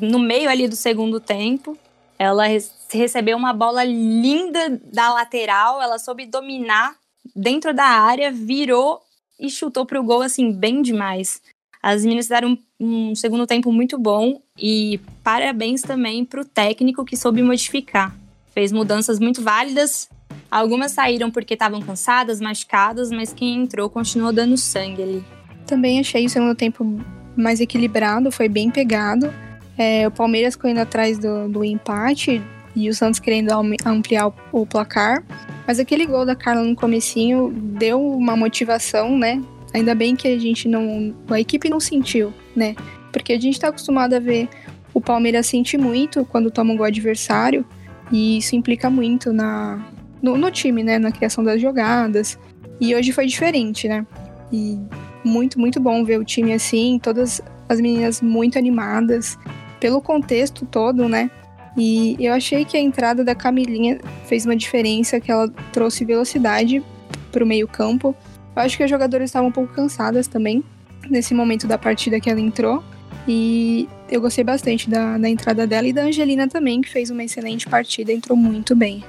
no 0.00 0.18
meio 0.18 0.48
ali 0.48 0.68
do 0.68 0.76
segundo 0.76 1.20
tempo. 1.20 1.76
Ela 2.22 2.44
recebeu 2.88 3.36
uma 3.36 3.52
bola 3.52 3.82
linda 3.82 4.80
da 4.92 5.12
lateral, 5.12 5.82
ela 5.82 5.98
soube 5.98 6.24
dominar 6.24 6.94
dentro 7.34 7.74
da 7.74 7.82
área, 7.82 8.30
virou 8.30 9.00
e 9.40 9.50
chutou 9.50 9.84
para 9.84 10.00
o 10.00 10.04
gol 10.04 10.22
assim 10.22 10.52
bem 10.52 10.82
demais. 10.82 11.42
As 11.82 12.04
meninas 12.04 12.26
fizeram 12.26 12.56
um, 12.78 13.10
um 13.10 13.14
segundo 13.16 13.44
tempo 13.44 13.72
muito 13.72 13.98
bom 13.98 14.40
e 14.56 15.00
parabéns 15.24 15.82
também 15.82 16.24
para 16.24 16.42
o 16.42 16.44
técnico 16.44 17.04
que 17.04 17.16
soube 17.16 17.42
modificar. 17.42 18.14
Fez 18.54 18.70
mudanças 18.70 19.18
muito 19.18 19.42
válidas. 19.42 20.08
Algumas 20.48 20.92
saíram 20.92 21.28
porque 21.28 21.54
estavam 21.54 21.82
cansadas, 21.82 22.40
machucadas, 22.40 23.10
mas 23.10 23.32
quem 23.32 23.64
entrou 23.64 23.90
continuou 23.90 24.32
dando 24.32 24.56
sangue 24.56 25.02
ali. 25.02 25.24
Também 25.66 25.98
achei 25.98 26.24
o 26.24 26.30
segundo 26.30 26.54
tempo 26.54 26.86
mais 27.36 27.58
equilibrado, 27.60 28.30
foi 28.30 28.48
bem 28.48 28.70
pegado. 28.70 29.28
É, 29.76 30.06
o 30.06 30.10
Palmeiras 30.10 30.54
correndo 30.54 30.78
atrás 30.78 31.18
do, 31.18 31.48
do 31.48 31.64
empate 31.64 32.42
e 32.74 32.88
o 32.88 32.94
Santos 32.94 33.20
querendo 33.20 33.50
ampliar 33.84 34.28
o, 34.28 34.34
o 34.52 34.66
placar. 34.66 35.24
Mas 35.66 35.78
aquele 35.78 36.06
gol 36.06 36.26
da 36.26 36.34
Carla 36.34 36.62
no 36.62 36.74
comecinho 36.74 37.50
deu 37.50 38.04
uma 38.04 38.36
motivação, 38.36 39.16
né? 39.16 39.42
Ainda 39.72 39.94
bem 39.94 40.14
que 40.14 40.28
a 40.28 40.38
gente 40.38 40.68
não. 40.68 41.14
A 41.30 41.40
equipe 41.40 41.68
não 41.68 41.80
sentiu, 41.80 42.32
né? 42.54 42.74
Porque 43.12 43.32
a 43.32 43.40
gente 43.40 43.58
tá 43.58 43.68
acostumado 43.68 44.14
a 44.14 44.18
ver 44.18 44.48
o 44.92 45.00
Palmeiras 45.00 45.46
sentir 45.46 45.78
muito 45.78 46.24
quando 46.24 46.50
toma 46.50 46.72
um 46.72 46.76
gol 46.76 46.86
adversário. 46.86 47.64
E 48.10 48.38
isso 48.38 48.54
implica 48.54 48.90
muito 48.90 49.32
na, 49.32 49.82
no, 50.20 50.36
no, 50.36 50.50
time, 50.50 50.82
né? 50.82 50.98
Na 50.98 51.10
criação 51.10 51.42
das 51.42 51.60
jogadas. 51.60 52.38
E 52.80 52.94
hoje 52.94 53.12
foi 53.12 53.26
diferente, 53.26 53.88
né? 53.88 54.06
E 54.52 54.78
muito, 55.24 55.58
muito 55.58 55.80
bom 55.80 56.04
ver 56.04 56.18
o 56.18 56.24
time 56.24 56.52
assim, 56.52 56.98
todas 57.02 57.40
as 57.68 57.80
meninas 57.80 58.20
muito 58.20 58.58
animadas 58.58 59.38
pelo 59.82 60.00
contexto 60.00 60.64
todo, 60.64 61.08
né? 61.08 61.28
E 61.76 62.16
eu 62.20 62.32
achei 62.32 62.64
que 62.64 62.76
a 62.76 62.80
entrada 62.80 63.24
da 63.24 63.34
Camilinha 63.34 63.98
fez 64.26 64.46
uma 64.46 64.54
diferença, 64.54 65.18
que 65.18 65.28
ela 65.28 65.48
trouxe 65.72 66.04
velocidade 66.04 66.80
para 67.32 67.42
o 67.42 67.46
meio-campo. 67.46 68.14
Eu 68.54 68.62
acho 68.62 68.76
que 68.76 68.84
as 68.84 68.90
jogadoras 68.90 69.30
estavam 69.30 69.48
um 69.48 69.52
pouco 69.52 69.74
cansadas 69.74 70.28
também 70.28 70.62
nesse 71.10 71.34
momento 71.34 71.66
da 71.66 71.76
partida 71.76 72.20
que 72.20 72.30
ela 72.30 72.40
entrou. 72.40 72.80
E 73.26 73.88
eu 74.08 74.20
gostei 74.20 74.44
bastante 74.44 74.88
da, 74.88 75.18
da 75.18 75.28
entrada 75.28 75.66
dela 75.66 75.88
e 75.88 75.92
da 75.92 76.02
Angelina 76.02 76.46
também, 76.46 76.80
que 76.80 76.88
fez 76.88 77.10
uma 77.10 77.24
excelente 77.24 77.68
partida, 77.68 78.12
entrou 78.12 78.36
muito 78.36 78.76
bem. 78.76 79.02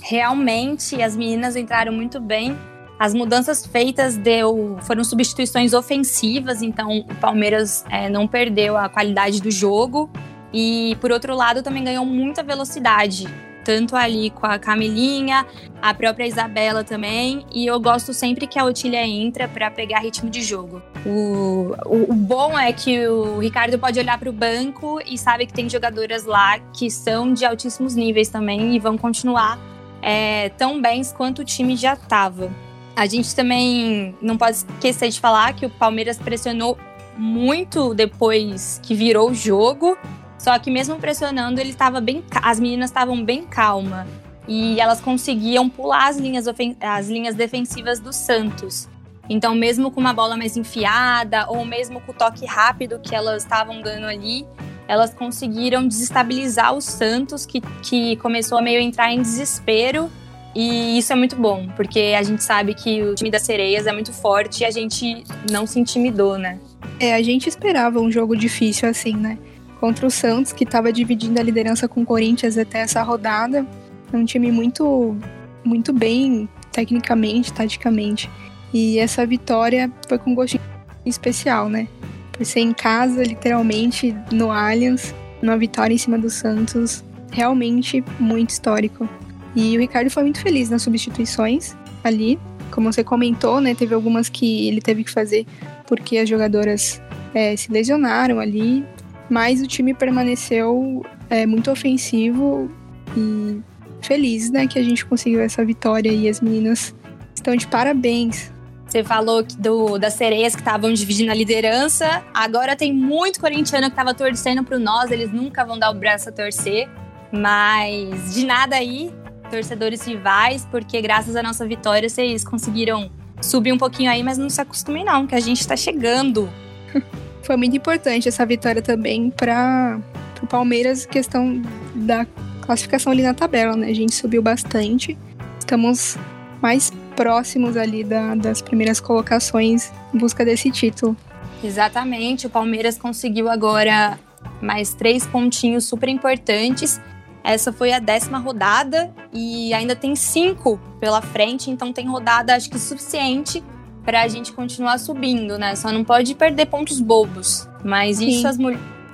Realmente, 0.00 1.00
as 1.00 1.16
meninas 1.16 1.54
entraram 1.54 1.92
muito 1.92 2.20
bem. 2.20 2.58
As 3.02 3.12
mudanças 3.12 3.66
feitas 3.66 4.16
deu, 4.16 4.78
foram 4.82 5.02
substituições 5.02 5.72
ofensivas, 5.72 6.62
então 6.62 6.98
o 6.98 7.14
Palmeiras 7.16 7.84
é, 7.90 8.08
não 8.08 8.28
perdeu 8.28 8.76
a 8.76 8.88
qualidade 8.88 9.42
do 9.42 9.50
jogo. 9.50 10.08
E 10.52 10.96
por 11.00 11.10
outro 11.10 11.34
lado, 11.34 11.64
também 11.64 11.82
ganhou 11.82 12.06
muita 12.06 12.44
velocidade 12.44 13.26
tanto 13.64 13.96
ali 13.96 14.30
com 14.30 14.46
a 14.46 14.56
Camilinha, 14.56 15.44
a 15.80 15.92
própria 15.92 16.28
Isabela 16.28 16.84
também. 16.84 17.44
E 17.52 17.66
eu 17.66 17.80
gosto 17.80 18.14
sempre 18.14 18.46
que 18.46 18.56
a 18.56 18.64
Otília 18.64 19.04
entra 19.04 19.48
para 19.48 19.68
pegar 19.68 19.98
ritmo 19.98 20.30
de 20.30 20.40
jogo. 20.40 20.80
O, 21.04 21.74
o, 21.84 22.12
o, 22.12 22.14
bom 22.14 22.56
é 22.56 22.72
que 22.72 23.04
o 23.08 23.40
Ricardo 23.40 23.80
pode 23.80 23.98
olhar 23.98 24.16
para 24.16 24.30
o 24.30 24.32
banco 24.32 25.00
e 25.04 25.18
sabe 25.18 25.44
que 25.46 25.52
tem 25.52 25.68
jogadoras 25.68 26.24
lá 26.24 26.60
que 26.72 26.88
são 26.88 27.34
de 27.34 27.44
altíssimos 27.44 27.96
níveis 27.96 28.28
também 28.28 28.76
e 28.76 28.78
vão 28.78 28.96
continuar 28.96 29.58
é, 30.00 30.50
tão 30.50 30.80
bens 30.80 31.12
quanto 31.12 31.42
o 31.42 31.44
time 31.44 31.76
já 31.76 31.94
estava. 31.94 32.48
A 32.94 33.06
gente 33.06 33.34
também 33.34 34.14
não 34.20 34.36
pode 34.36 34.58
esquecer 34.58 35.08
de 35.08 35.20
falar 35.20 35.54
que 35.54 35.64
o 35.64 35.70
Palmeiras 35.70 36.18
pressionou 36.18 36.78
muito 37.16 37.94
depois 37.94 38.80
que 38.82 38.94
virou 38.94 39.30
o 39.30 39.34
jogo. 39.34 39.96
Só 40.38 40.58
que 40.58 40.70
mesmo 40.70 40.96
pressionando, 40.96 41.60
ele 41.60 41.70
estava 41.70 42.00
bem, 42.00 42.24
as 42.42 42.58
meninas 42.58 42.90
estavam 42.90 43.24
bem 43.24 43.44
calma 43.44 44.06
e 44.48 44.80
elas 44.80 45.00
conseguiam 45.00 45.68
pular 45.68 46.08
as 46.08 46.16
linhas, 46.16 46.46
as 46.80 47.08
linhas 47.08 47.34
defensivas 47.34 48.00
do 48.00 48.12
Santos. 48.12 48.88
Então, 49.28 49.54
mesmo 49.54 49.90
com 49.90 50.00
uma 50.00 50.12
bola 50.12 50.36
mais 50.36 50.56
enfiada 50.56 51.46
ou 51.48 51.64
mesmo 51.64 52.00
com 52.00 52.10
o 52.10 52.14
toque 52.14 52.44
rápido 52.44 52.98
que 52.98 53.14
elas 53.14 53.44
estavam 53.44 53.80
dando 53.80 54.06
ali, 54.06 54.44
elas 54.88 55.14
conseguiram 55.14 55.86
desestabilizar 55.86 56.74
o 56.74 56.80
Santos, 56.80 57.46
que, 57.46 57.60
que 57.82 58.16
começou 58.16 58.58
a 58.58 58.62
meio 58.62 58.80
entrar 58.80 59.12
em 59.12 59.22
desespero. 59.22 60.10
E 60.54 60.98
isso 60.98 61.12
é 61.12 61.16
muito 61.16 61.36
bom, 61.36 61.68
porque 61.76 62.14
a 62.16 62.22
gente 62.22 62.42
sabe 62.42 62.74
que 62.74 63.02
o 63.02 63.14
time 63.14 63.30
das 63.30 63.42
sereias 63.42 63.86
é 63.86 63.92
muito 63.92 64.12
forte 64.12 64.62
e 64.62 64.64
a 64.66 64.70
gente 64.70 65.24
não 65.50 65.66
se 65.66 65.80
intimidou, 65.80 66.36
né? 66.36 66.58
É, 67.00 67.14
a 67.14 67.22
gente 67.22 67.48
esperava 67.48 68.00
um 68.00 68.10
jogo 68.10 68.36
difícil 68.36 68.88
assim, 68.88 69.16
né? 69.16 69.38
contra 69.82 70.06
o 70.06 70.10
Santos, 70.12 70.52
que 70.52 70.62
estava 70.62 70.92
dividindo 70.92 71.40
a 71.40 71.42
liderança 71.42 71.88
com 71.88 72.02
o 72.02 72.06
Corinthians 72.06 72.56
até 72.56 72.82
essa 72.82 73.02
rodada. 73.02 73.66
É 74.12 74.16
um 74.16 74.24
time 74.24 74.52
muito, 74.52 75.16
muito 75.64 75.92
bem 75.92 76.48
tecnicamente, 76.70 77.52
taticamente. 77.52 78.30
E 78.72 79.00
essa 79.00 79.26
vitória 79.26 79.90
foi 80.08 80.20
com 80.20 80.30
um 80.30 80.34
gostinho 80.36 80.62
especial, 81.04 81.68
né? 81.68 81.88
Por 82.30 82.46
ser 82.46 82.60
em 82.60 82.72
casa, 82.72 83.24
literalmente, 83.24 84.14
no 84.30 84.52
Allianz, 84.52 85.12
uma 85.42 85.58
vitória 85.58 85.92
em 85.92 85.98
cima 85.98 86.16
do 86.16 86.30
Santos, 86.30 87.02
realmente 87.32 88.04
muito 88.20 88.50
histórico. 88.50 89.08
E 89.54 89.76
o 89.76 89.80
Ricardo 89.80 90.10
foi 90.10 90.22
muito 90.22 90.40
feliz 90.40 90.70
nas 90.70 90.82
substituições 90.82 91.76
ali. 92.02 92.38
Como 92.70 92.90
você 92.90 93.04
comentou, 93.04 93.60
né? 93.60 93.74
Teve 93.74 93.94
algumas 93.94 94.28
que 94.28 94.68
ele 94.68 94.80
teve 94.80 95.04
que 95.04 95.10
fazer 95.10 95.46
porque 95.86 96.16
as 96.18 96.28
jogadoras 96.28 97.02
é, 97.34 97.54
se 97.54 97.70
lesionaram 97.70 98.40
ali 98.40 98.84
mas 99.32 99.62
o 99.62 99.66
time 99.66 99.94
permaneceu 99.94 101.02
é, 101.30 101.46
muito 101.46 101.70
ofensivo 101.70 102.70
e 103.16 103.62
feliz, 104.02 104.50
né, 104.50 104.66
que 104.66 104.78
a 104.78 104.82
gente 104.82 105.06
conseguiu 105.06 105.40
essa 105.40 105.64
vitória 105.64 106.10
e 106.10 106.28
as 106.28 106.42
meninas 106.42 106.94
estão 107.34 107.56
de 107.56 107.66
parabéns. 107.66 108.52
Você 108.86 109.02
falou 109.02 109.42
do, 109.42 109.96
das 109.96 110.12
sereias 110.14 110.54
que 110.54 110.60
estavam 110.60 110.92
dividindo 110.92 111.30
a 111.30 111.34
liderança. 111.34 112.22
Agora 112.34 112.76
tem 112.76 112.92
muito 112.92 113.40
corintiano 113.40 113.86
que 113.86 113.92
estava 113.92 114.12
torcendo 114.12 114.62
para 114.62 114.78
nós, 114.78 115.10
eles 115.10 115.32
nunca 115.32 115.64
vão 115.64 115.78
dar 115.78 115.90
o 115.90 115.94
braço 115.94 116.28
a 116.28 116.32
torcer. 116.32 116.90
Mas 117.32 118.34
de 118.34 118.44
nada 118.44 118.76
aí, 118.76 119.10
torcedores 119.52 120.00
rivais, 120.06 120.66
porque 120.70 121.00
graças 121.02 121.36
à 121.36 121.42
nossa 121.42 121.66
vitória 121.66 122.08
vocês 122.08 122.42
conseguiram 122.42 123.10
subir 123.42 123.70
um 123.70 123.76
pouquinho 123.76 124.10
aí, 124.10 124.22
mas 124.22 124.38
não 124.38 124.48
se 124.48 124.58
acostumem 124.60 125.04
não, 125.04 125.26
que 125.26 125.34
a 125.34 125.40
gente 125.40 125.60
está 125.60 125.76
chegando. 125.76 126.48
foi 127.44 127.56
muito 127.56 127.76
importante 127.76 128.28
essa 128.28 128.46
vitória 128.46 128.80
também 128.80 129.28
para 129.28 130.00
o 130.42 130.46
Palmeiras, 130.46 131.04
questão 131.04 131.60
da 131.94 132.26
classificação 132.62 133.12
ali 133.12 133.22
na 133.22 133.34
tabela, 133.34 133.76
né? 133.76 133.88
A 133.88 133.94
gente 133.94 134.14
subiu 134.14 134.40
bastante, 134.40 135.18
estamos 135.58 136.16
mais 136.62 136.90
próximos 137.14 137.76
ali 137.76 138.02
da, 138.02 138.34
das 138.34 138.62
primeiras 138.62 139.00
colocações 139.00 139.92
em 140.14 140.18
busca 140.18 140.46
desse 140.46 140.70
título. 140.70 141.14
Exatamente, 141.62 142.46
o 142.46 142.50
Palmeiras 142.50 142.96
conseguiu 142.96 143.50
agora 143.50 144.18
mais 144.62 144.94
três 144.94 145.26
pontinhos 145.26 145.84
super 145.84 146.08
importantes. 146.08 146.98
Essa 147.44 147.72
foi 147.72 147.92
a 147.92 147.98
décima 147.98 148.38
rodada 148.38 149.12
e 149.32 149.74
ainda 149.74 149.96
tem 149.96 150.14
cinco 150.14 150.80
pela 151.00 151.20
frente, 151.20 151.70
então 151.70 151.92
tem 151.92 152.06
rodada 152.06 152.54
acho 152.54 152.70
que 152.70 152.78
suficiente 152.78 153.62
para 154.04 154.22
a 154.22 154.28
gente 154.28 154.52
continuar 154.52 154.98
subindo, 154.98 155.58
né? 155.58 155.74
Só 155.74 155.90
não 155.90 156.04
pode 156.04 156.34
perder 156.34 156.66
pontos 156.66 157.00
bobos. 157.00 157.68
Mas 157.84 158.20
isso, 158.20 158.46
as, 158.46 158.56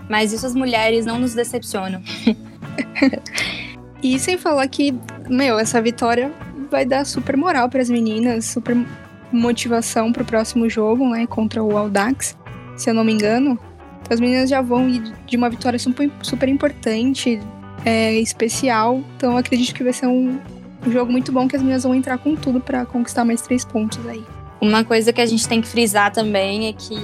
mas 0.08 0.32
isso 0.32 0.46
as 0.46 0.54
mulheres 0.54 1.06
não 1.06 1.18
nos 1.18 1.34
decepcionam. 1.34 2.02
e 4.02 4.18
sem 4.18 4.36
falar 4.36 4.66
que, 4.68 4.94
meu, 5.28 5.58
essa 5.58 5.80
vitória 5.80 6.32
vai 6.70 6.84
dar 6.84 7.04
super 7.04 7.36
moral 7.36 7.68
para 7.68 7.80
as 7.80 7.88
meninas, 7.88 8.46
super 8.46 8.76
motivação 9.32 10.12
para 10.12 10.22
o 10.22 10.26
próximo 10.26 10.68
jogo, 10.68 11.08
né? 11.08 11.26
Contra 11.26 11.62
o 11.62 11.76
Aldax, 11.76 12.36
se 12.76 12.90
eu 12.90 12.94
não 12.94 13.04
me 13.04 13.12
engano. 13.12 13.58
Então, 14.00 14.14
as 14.14 14.20
meninas 14.20 14.48
já 14.48 14.60
vão 14.60 14.88
ir 14.88 15.02
de 15.26 15.36
uma 15.36 15.50
vitória 15.50 15.78
super, 15.78 16.10
super 16.22 16.48
importante, 16.48 17.40
é, 17.84 18.14
especial. 18.14 19.02
Então 19.16 19.36
acredito 19.36 19.74
que 19.74 19.82
vai 19.82 19.92
ser 19.92 20.06
um, 20.06 20.38
um 20.86 20.90
jogo 20.90 21.10
muito 21.10 21.32
bom 21.32 21.46
que 21.48 21.56
as 21.56 21.62
meninas 21.62 21.82
vão 21.82 21.94
entrar 21.94 22.18
com 22.18 22.34
tudo 22.34 22.60
para 22.60 22.86
conquistar 22.86 23.24
mais 23.24 23.40
três 23.40 23.64
pontos 23.64 24.06
aí. 24.06 24.24
Uma 24.60 24.84
coisa 24.84 25.12
que 25.12 25.20
a 25.20 25.26
gente 25.26 25.48
tem 25.48 25.60
que 25.60 25.68
frisar 25.68 26.12
também 26.12 26.68
é 26.68 26.72
que 26.72 26.96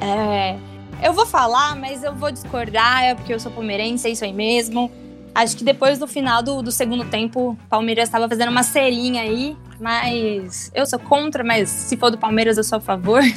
é, 0.00 0.56
eu 1.02 1.12
vou 1.12 1.26
falar, 1.26 1.76
mas 1.76 2.02
eu 2.02 2.14
vou 2.14 2.30
discordar, 2.30 3.04
é 3.04 3.14
porque 3.14 3.34
eu 3.34 3.40
sou 3.40 3.52
palmeirense, 3.52 4.08
é 4.08 4.10
isso 4.10 4.24
aí 4.24 4.32
mesmo. 4.32 4.90
Acho 5.34 5.56
que 5.56 5.64
depois 5.64 5.98
do 5.98 6.06
final 6.06 6.42
do, 6.42 6.62
do 6.62 6.70
segundo 6.70 7.04
tempo, 7.04 7.50
o 7.50 7.56
Palmeiras 7.68 8.04
estava 8.04 8.28
fazendo 8.28 8.50
uma 8.50 8.62
serinha 8.62 9.22
aí, 9.22 9.56
mas 9.80 10.70
eu 10.74 10.86
sou 10.86 10.98
contra, 10.98 11.42
mas 11.42 11.68
se 11.68 11.96
for 11.96 12.10
do 12.10 12.16
Palmeiras 12.16 12.56
eu 12.56 12.64
sou 12.64 12.78
a 12.78 12.80
favor. 12.80 13.22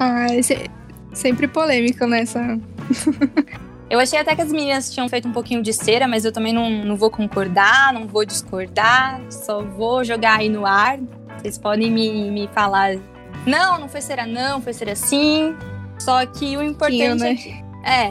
Ah, 0.00 0.28
sempre 1.12 1.48
polêmico 1.48 2.06
nessa. 2.06 2.40
eu 3.90 3.98
achei 3.98 4.18
até 4.18 4.36
que 4.36 4.42
as 4.42 4.52
meninas 4.52 4.92
tinham 4.92 5.08
feito 5.08 5.26
um 5.26 5.32
pouquinho 5.32 5.62
de 5.62 5.72
cera, 5.72 6.06
mas 6.06 6.24
eu 6.24 6.32
também 6.32 6.52
não, 6.52 6.68
não 6.68 6.96
vou 6.96 7.10
concordar, 7.10 7.92
não 7.92 8.06
vou 8.06 8.24
discordar, 8.24 9.20
só 9.30 9.62
vou 9.62 10.04
jogar 10.04 10.38
aí 10.38 10.48
no 10.48 10.66
ar. 10.66 10.98
Vocês 11.38 11.56
podem 11.56 11.90
me, 11.90 12.30
me 12.30 12.48
falar, 12.48 12.96
não, 13.46 13.78
não 13.78 13.88
foi 13.88 14.00
ser 14.00 14.26
não, 14.26 14.60
foi 14.60 14.72
ser 14.72 14.90
assim. 14.90 15.56
Só 15.98 16.24
que 16.26 16.56
o 16.56 16.62
importante 16.62 17.22
né? 17.22 17.30
é, 17.30 17.34
que, 17.34 17.64
é, 17.82 18.10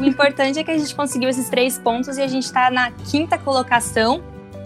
o 0.00 0.04
importante 0.04 0.58
é 0.58 0.64
que 0.64 0.70
a 0.70 0.78
gente 0.78 0.94
conseguiu 0.94 1.28
esses 1.28 1.48
três 1.48 1.78
pontos 1.78 2.18
e 2.18 2.22
a 2.22 2.26
gente 2.26 2.44
está 2.44 2.70
na 2.70 2.90
quinta 2.90 3.38
colocação. 3.38 4.22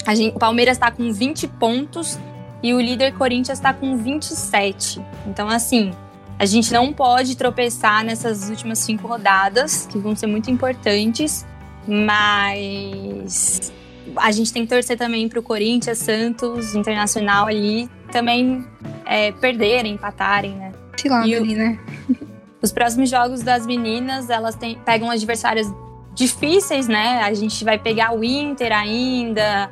A 0.06 0.14
gente, 0.14 0.34
o 0.36 0.38
Palmeiras 0.38 0.76
está 0.76 0.90
com 0.90 1.12
20 1.12 1.48
pontos 1.48 2.18
e 2.62 2.72
o 2.72 2.80
líder 2.80 3.12
Corinthians 3.14 3.58
está 3.58 3.74
com 3.74 3.96
27. 3.96 5.04
Então, 5.26 5.48
assim, 5.48 5.92
a 6.38 6.44
gente 6.44 6.72
não 6.72 6.92
pode 6.92 7.36
tropeçar 7.36 8.04
nessas 8.04 8.50
últimas 8.50 8.78
cinco 8.78 9.08
rodadas, 9.08 9.86
que 9.90 9.98
vão 9.98 10.14
ser 10.14 10.26
muito 10.26 10.50
importantes, 10.50 11.46
mas 11.86 13.72
a 14.16 14.30
gente 14.30 14.52
tem 14.52 14.62
que 14.62 14.68
torcer 14.68 14.98
também 14.98 15.28
para 15.28 15.38
o 15.38 15.42
Corinthians, 15.42 15.98
Santos, 15.98 16.74
Internacional 16.74 17.46
ali 17.46 17.88
também 18.12 18.64
é, 19.04 19.32
perderem, 19.32 19.94
empatarem, 19.94 20.54
né? 20.54 20.72
Se 20.96 21.08
lá, 21.08 21.22
ali, 21.22 21.54
né? 21.54 21.78
Os 22.62 22.72
próximos 22.72 23.10
jogos 23.10 23.42
das 23.42 23.66
meninas, 23.66 24.30
elas 24.30 24.54
têm, 24.54 24.78
pegam 24.84 25.10
adversários 25.10 25.66
difíceis, 26.14 26.88
né? 26.88 27.22
A 27.22 27.32
gente 27.34 27.64
vai 27.64 27.78
pegar 27.78 28.14
o 28.14 28.24
Inter 28.24 28.72
ainda, 28.72 29.70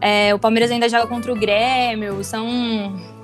é, 0.00 0.34
o 0.34 0.38
Palmeiras 0.38 0.70
ainda 0.70 0.88
joga 0.88 1.06
contra 1.06 1.32
o 1.32 1.36
Grêmio, 1.36 2.22
são, 2.24 2.44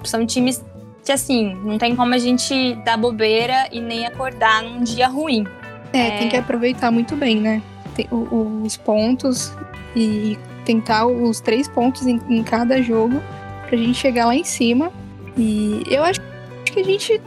são 0.04 0.24
times 0.24 0.64
que, 1.04 1.12
assim, 1.12 1.54
não 1.64 1.78
tem 1.78 1.96
como 1.96 2.14
a 2.14 2.18
gente 2.18 2.74
dar 2.84 2.96
bobeira 2.96 3.68
e 3.72 3.80
nem 3.80 4.06
acordar 4.06 4.62
num 4.62 4.82
dia 4.82 5.08
ruim. 5.08 5.46
É, 5.92 6.06
é... 6.06 6.18
tem 6.18 6.28
que 6.28 6.36
aproveitar 6.36 6.90
muito 6.90 7.16
bem, 7.16 7.40
né? 7.40 7.62
Tem, 7.94 8.06
o, 8.10 8.62
os 8.64 8.76
pontos 8.76 9.52
e 9.94 10.38
tentar 10.64 11.06
os 11.06 11.40
três 11.40 11.68
pontos 11.68 12.06
em, 12.06 12.20
em 12.28 12.42
cada 12.42 12.80
jogo 12.80 13.20
pra 13.66 13.76
gente 13.76 13.94
chegar 13.94 14.26
lá 14.26 14.34
em 14.34 14.44
cima. 14.44 14.92
E 15.36 15.82
eu 15.86 16.02
acho 16.04 16.20
que 16.64 16.80
a 16.80 16.84
gente 16.84 17.20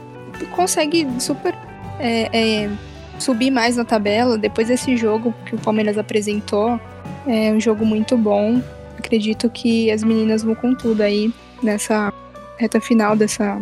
consegue 0.52 1.06
super 1.18 1.54
é, 1.98 2.28
é, 2.32 2.70
subir 3.18 3.50
mais 3.50 3.76
na 3.76 3.84
tabela 3.84 4.36
depois 4.36 4.68
desse 4.68 4.96
jogo 4.96 5.34
que 5.44 5.54
o 5.54 5.58
Palmeiras 5.58 5.98
apresentou. 5.98 6.80
É 7.26 7.52
um 7.52 7.60
jogo 7.60 7.84
muito 7.84 8.16
bom. 8.16 8.62
Acredito 8.98 9.50
que 9.50 9.90
as 9.90 10.02
meninas 10.02 10.42
vão 10.42 10.54
com 10.54 10.74
tudo 10.74 11.02
aí 11.02 11.32
nessa 11.62 12.12
reta 12.58 12.80
final 12.80 13.16
dessa 13.16 13.60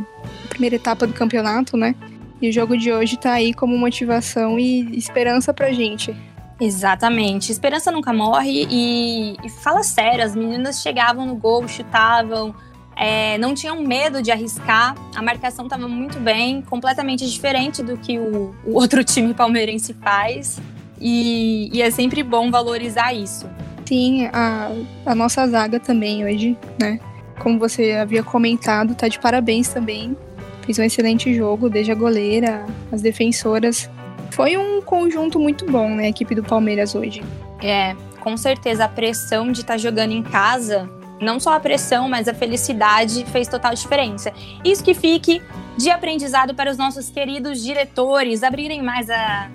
primeira 0.49 0.77
etapa 0.77 1.07
do 1.07 1.13
campeonato, 1.13 1.77
né? 1.77 1.95
E 2.41 2.49
o 2.49 2.53
jogo 2.53 2.77
de 2.77 2.93
hoje 2.93 3.17
tá 3.17 3.33
aí 3.33 3.55
como 3.55 3.77
motivação 3.77 4.59
e 4.59 4.97
esperança 4.97 5.53
pra 5.53 5.73
gente. 5.73 6.15
Exatamente. 6.61 7.51
Esperança 7.51 7.91
nunca 7.91 8.13
morre 8.13 8.67
e, 8.71 9.37
e, 9.45 9.49
fala 9.49 9.83
sério, 9.83 10.25
as 10.25 10.37
meninas 10.37 10.81
chegavam 10.81 11.27
no 11.27 11.35
gol, 11.35 11.67
chutavam, 11.67 12.55
é, 12.97 13.37
não 13.39 13.55
tinham 13.55 13.83
medo 13.83 14.23
de 14.23 14.31
arriscar, 14.31 14.95
a 15.15 15.23
marcação 15.23 15.67
estava 15.67 15.89
muito 15.89 16.21
bem, 16.21 16.63
completamente 16.63 17.29
diferente 17.29 17.83
do 17.83 17.97
que 17.97 18.19
o, 18.19 18.55
o 18.65 18.75
outro 18.79 19.03
time 19.03 19.35
palmeirense 19.35 19.95
faz. 19.95 20.61
E, 21.01 21.71
e, 21.73 21.83
é 21.83 21.91
sempre 21.91 22.23
bom 22.23 22.51
valorizar 22.51 23.13
isso. 23.13 23.49
Sim, 23.85 24.27
a, 24.33 24.71
a 25.05 25.15
nossa 25.15 25.47
zaga 25.47 25.79
também 25.79 26.25
hoje, 26.25 26.57
né? 26.81 26.99
Como 27.39 27.59
você 27.59 27.93
havia 27.93 28.23
comentado, 28.23 28.95
tá 28.95 29.09
de 29.09 29.19
parabéns 29.19 29.69
também. 29.69 30.17
Fez 30.63 30.79
um 30.79 30.83
excelente 30.83 31.35
jogo, 31.35 31.69
desde 31.69 31.93
a 31.93 31.95
goleira, 31.95 32.65
as 32.91 33.03
defensoras. 33.03 33.91
Foi 34.31 34.57
um 34.57 34.81
conjunto 34.81 35.39
muito 35.39 35.67
bom, 35.67 35.91
né? 35.91 36.05
A 36.05 36.09
equipe 36.09 36.35
do 36.35 36.43
Palmeiras 36.43 36.95
hoje. 36.95 37.23
É, 37.63 37.95
com 38.21 38.37
certeza 38.37 38.85
a 38.85 38.89
pressão 38.89 39.53
de 39.53 39.61
estar 39.61 39.75
tá 39.75 39.79
jogando 39.79 40.13
em 40.13 40.23
casa 40.23 40.91
não 41.21 41.41
só 41.41 41.55
a 41.55 41.61
pressão, 41.61 42.09
mas 42.09 42.29
a 42.29 42.35
felicidade 42.35 43.25
fez 43.27 43.49
total 43.49 43.75
diferença. 43.75 44.33
Isso 44.65 44.85
que 44.85 44.95
fique 44.95 45.43
de 45.77 45.91
aprendizado 45.91 46.55
para 46.55 46.71
os 46.71 46.77
nossos 46.77 47.11
queridos 47.11 47.63
diretores 47.63 48.43
abrirem 48.43 48.83
mais 48.83 49.09
a, 49.11 49.51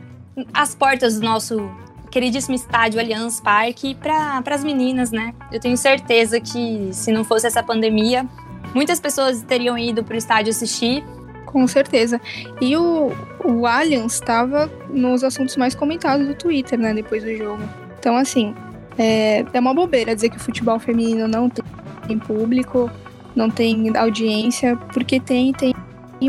as 0.54 0.76
portas 0.76 1.20
do 1.20 1.26
nosso 1.26 1.70
queridíssimo 2.12 2.56
estádio 2.56 3.00
Allianz 3.00 3.40
Parque 3.40 3.96
para 3.96 4.42
as 4.50 4.64
meninas, 4.64 5.12
né? 5.12 5.34
Eu 5.52 5.60
tenho 5.60 5.78
certeza 5.78 6.40
que 6.40 6.90
se 6.92 7.12
não 7.12 7.24
fosse 7.24 7.48
essa 7.48 7.64
pandemia, 7.64 8.26
muitas 8.74 9.00
pessoas 9.00 9.42
teriam 9.44 9.78
ido 9.78 10.04
para 10.04 10.16
o 10.16 10.18
estádio 10.18 10.52
assistir. 10.52 11.04
Com 11.46 11.68
certeza. 11.68 12.22
E 12.62 12.78
o, 12.78 13.12
o 13.44 13.66
Allianz 13.66 14.14
estava 14.14 14.72
nos 14.88 15.24
assuntos 15.24 15.58
mais 15.58 15.74
comentados 15.74 16.28
do 16.28 16.36
Twitter, 16.36 16.78
né, 16.78 16.94
depois 16.94 17.24
do 17.24 17.36
jogo. 17.36 17.64
Então, 17.98 18.16
assim, 18.16 18.54
é, 19.00 19.44
é 19.52 19.60
uma 19.60 19.74
bobeira 19.74 20.14
dizer 20.14 20.30
que 20.30 20.38
o 20.38 20.40
futebol 20.40 20.78
feminino 20.78 21.28
não 21.28 21.50
tem 21.50 22.20
público, 22.20 22.92
não 23.36 23.50
tem 23.50 23.98
audiência, 23.98 24.76
porque 24.94 25.20
tem 25.20 25.52
tem 25.54 25.74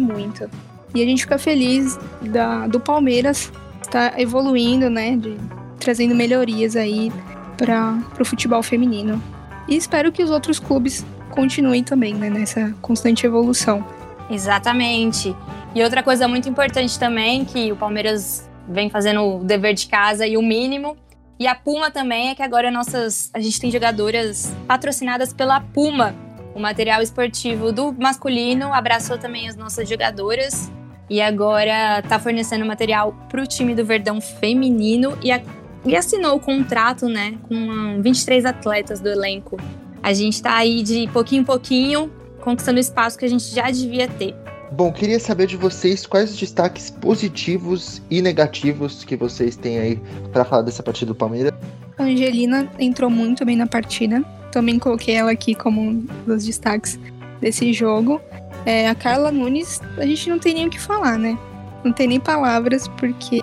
muito. 0.00 0.48
E 0.94 1.02
a 1.02 1.04
gente 1.04 1.22
fica 1.22 1.38
feliz 1.38 1.98
da, 2.22 2.66
do 2.66 2.80
Palmeiras 2.80 3.52
estar 3.82 4.12
tá 4.12 4.20
evoluindo, 4.20 4.88
né? 4.88 5.16
De, 5.16 5.36
trazendo 5.80 6.14
melhorias 6.14 6.76
aí 6.76 7.10
para 7.56 7.98
o 8.20 8.24
futebol 8.24 8.62
feminino. 8.62 9.20
E 9.66 9.76
espero 9.76 10.12
que 10.12 10.22
os 10.22 10.30
outros 10.30 10.60
clubes 10.60 11.04
continuem 11.30 11.82
também 11.82 12.14
né, 12.14 12.30
nessa 12.30 12.72
constante 12.80 13.26
evolução. 13.26 13.84
Exatamente. 14.30 15.34
E 15.74 15.82
outra 15.82 16.02
coisa 16.02 16.28
muito 16.28 16.48
importante 16.48 16.98
também, 16.98 17.44
que 17.44 17.72
o 17.72 17.76
Palmeiras 17.76 18.48
vem 18.68 18.88
fazendo 18.88 19.22
o 19.22 19.44
dever 19.44 19.74
de 19.74 19.88
casa 19.88 20.26
e 20.26 20.36
o 20.36 20.42
mínimo, 20.42 20.96
e 21.40 21.46
a 21.46 21.54
Puma 21.54 21.90
também 21.90 22.28
é 22.28 22.34
que 22.34 22.42
agora 22.42 22.70
nossas, 22.70 23.30
a 23.32 23.40
gente 23.40 23.58
tem 23.58 23.70
jogadoras 23.70 24.54
patrocinadas 24.68 25.32
pela 25.32 25.58
Puma. 25.58 26.14
O 26.54 26.60
material 26.60 27.00
esportivo 27.00 27.72
do 27.72 27.92
masculino 27.92 28.74
abraçou 28.74 29.16
também 29.16 29.48
as 29.48 29.56
nossas 29.56 29.88
jogadoras 29.88 30.70
e 31.08 31.20
agora 31.20 32.00
está 32.00 32.18
fornecendo 32.18 32.66
material 32.66 33.14
para 33.28 33.42
o 33.42 33.46
time 33.46 33.74
do 33.74 33.84
Verdão 33.84 34.20
feminino 34.20 35.16
e, 35.22 35.32
a, 35.32 35.40
e 35.84 35.96
assinou 35.96 36.36
o 36.36 36.40
contrato, 36.40 37.08
né, 37.08 37.38
com 37.48 38.00
23 38.02 38.44
atletas 38.44 39.00
do 39.00 39.08
elenco. 39.08 39.56
A 40.02 40.12
gente 40.12 40.34
está 40.34 40.56
aí 40.56 40.82
de 40.82 41.08
pouquinho 41.12 41.42
em 41.42 41.44
pouquinho 41.44 42.10
conquistando 42.40 42.78
o 42.78 42.80
espaço 42.80 43.18
que 43.18 43.24
a 43.24 43.28
gente 43.28 43.44
já 43.54 43.70
devia 43.70 44.08
ter. 44.08 44.34
Bom, 44.72 44.92
queria 44.92 45.18
saber 45.18 45.46
de 45.46 45.56
vocês 45.56 46.06
quais 46.06 46.30
os 46.30 46.38
destaques 46.38 46.90
positivos 46.90 48.00
e 48.08 48.22
negativos 48.22 49.04
que 49.04 49.16
vocês 49.16 49.56
têm 49.56 49.78
aí 49.78 50.00
para 50.32 50.44
falar 50.44 50.62
dessa 50.62 50.82
partida 50.82 51.12
do 51.12 51.14
Palmeiras. 51.14 51.52
A 51.98 52.04
Angelina 52.04 52.70
entrou 52.78 53.10
muito 53.10 53.44
bem 53.44 53.56
na 53.56 53.66
partida. 53.66 54.24
Também 54.52 54.78
coloquei 54.78 55.14
ela 55.16 55.32
aqui 55.32 55.54
como 55.54 55.80
um 55.80 56.06
dos 56.26 56.44
destaques 56.44 56.98
desse 57.40 57.72
jogo. 57.72 58.20
É, 58.64 58.88
a 58.88 58.94
Carla 58.94 59.32
Nunes, 59.32 59.80
a 59.98 60.06
gente 60.06 60.30
não 60.30 60.38
tem 60.38 60.54
nem 60.54 60.66
o 60.66 60.70
que 60.70 60.80
falar, 60.80 61.18
né? 61.18 61.38
Não 61.84 61.92
tem 61.92 62.06
nem 62.06 62.20
palavras, 62.20 62.86
porque 62.88 63.42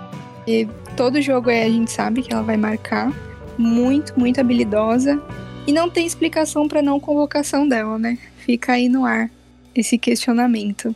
todo 0.97 1.21
jogo 1.21 1.51
é, 1.51 1.63
a 1.63 1.69
gente 1.69 1.91
sabe 1.91 2.23
que 2.23 2.33
ela 2.33 2.41
vai 2.41 2.57
marcar. 2.57 3.13
Muito, 3.55 4.19
muito 4.19 4.41
habilidosa. 4.41 5.21
E 5.67 5.71
não 5.71 5.89
tem 5.89 6.07
explicação 6.07 6.67
para 6.67 6.81
não 6.81 6.99
convocação 6.99 7.67
dela, 7.67 7.99
né? 7.99 8.17
Fica 8.39 8.73
aí 8.73 8.89
no 8.89 9.05
ar 9.05 9.29
esse 9.75 9.95
questionamento. 9.97 10.95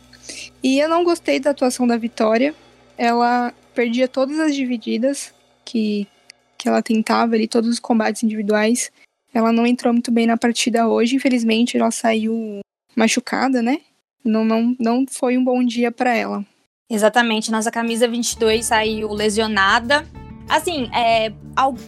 E 0.60 0.80
eu 0.80 0.88
não 0.88 1.04
gostei 1.04 1.38
da 1.38 1.50
atuação 1.50 1.86
da 1.86 1.96
Vitória. 1.96 2.52
Ela 2.98 3.54
perdia 3.74 4.08
todas 4.08 4.40
as 4.40 4.56
divididas 4.56 5.32
que, 5.64 6.08
que 6.58 6.68
ela 6.68 6.82
tentava 6.82 7.36
ali, 7.36 7.46
todos 7.46 7.70
os 7.70 7.78
combates 7.78 8.24
individuais. 8.24 8.90
Ela 9.32 9.52
não 9.52 9.64
entrou 9.64 9.92
muito 9.92 10.10
bem 10.10 10.26
na 10.26 10.36
partida 10.36 10.88
hoje. 10.88 11.14
Infelizmente, 11.14 11.76
ela 11.76 11.92
saiu 11.92 12.58
machucada, 12.96 13.62
né? 13.62 13.78
Não, 14.24 14.44
não, 14.44 14.76
não 14.80 15.06
foi 15.08 15.38
um 15.38 15.44
bom 15.44 15.62
dia 15.62 15.92
para 15.92 16.12
ela. 16.12 16.44
Exatamente. 16.92 17.50
Nossa 17.50 17.70
camisa 17.70 18.06
22 18.06 18.66
saiu 18.66 19.10
lesionada. 19.14 20.04
Assim, 20.46 20.90
é, 20.94 21.32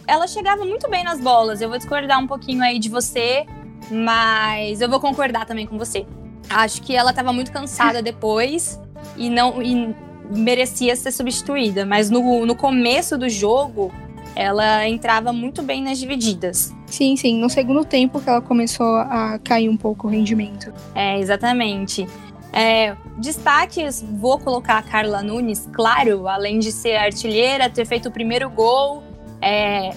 ela 0.07 0.27
chegava 0.27 0.65
muito 0.65 0.89
bem 0.89 1.03
nas 1.03 1.21
bolas. 1.21 1.61
Eu 1.61 1.69
vou 1.69 1.77
discordar 1.77 2.19
um 2.19 2.25
pouquinho 2.25 2.63
aí 2.63 2.79
de 2.79 2.89
você, 2.89 3.45
mas 3.91 4.81
eu 4.81 4.89
vou 4.89 4.99
concordar 4.99 5.45
também 5.45 5.67
com 5.67 5.77
você. 5.77 6.07
Acho 6.49 6.81
que 6.81 6.95
ela 6.95 7.11
estava 7.11 7.31
muito 7.31 7.51
cansada 7.51 8.01
depois 8.03 8.79
e 9.15 9.29
não 9.29 9.61
e 9.61 9.95
merecia 10.35 10.95
ser 10.95 11.11
substituída. 11.11 11.85
Mas 11.85 12.09
no, 12.09 12.43
no 12.43 12.55
começo 12.55 13.15
do 13.15 13.29
jogo, 13.29 13.93
ela 14.35 14.87
entrava 14.87 15.31
muito 15.31 15.61
bem 15.61 15.83
nas 15.83 15.99
divididas. 15.99 16.73
Sim, 16.87 17.15
sim. 17.15 17.39
No 17.39 17.49
segundo 17.49 17.85
tempo 17.85 18.19
que 18.19 18.27
ela 18.27 18.41
começou 18.41 18.95
a 18.95 19.39
cair 19.43 19.69
um 19.69 19.77
pouco 19.77 20.07
o 20.07 20.09
rendimento. 20.09 20.73
É, 20.95 21.19
exatamente. 21.19 22.07
É, 22.55 22.95
destaques, 23.17 24.01
vou 24.01 24.39
colocar 24.39 24.77
a 24.77 24.81
Carla 24.81 25.21
Nunes, 25.21 25.67
claro, 25.73 26.25
além 26.25 26.57
de 26.57 26.71
ser 26.71 26.95
artilheira, 26.95 27.69
ter 27.69 27.85
feito 27.85 28.07
o 28.07 28.11
primeiro 28.11 28.49
gol 28.49 29.03
é, 29.41 29.93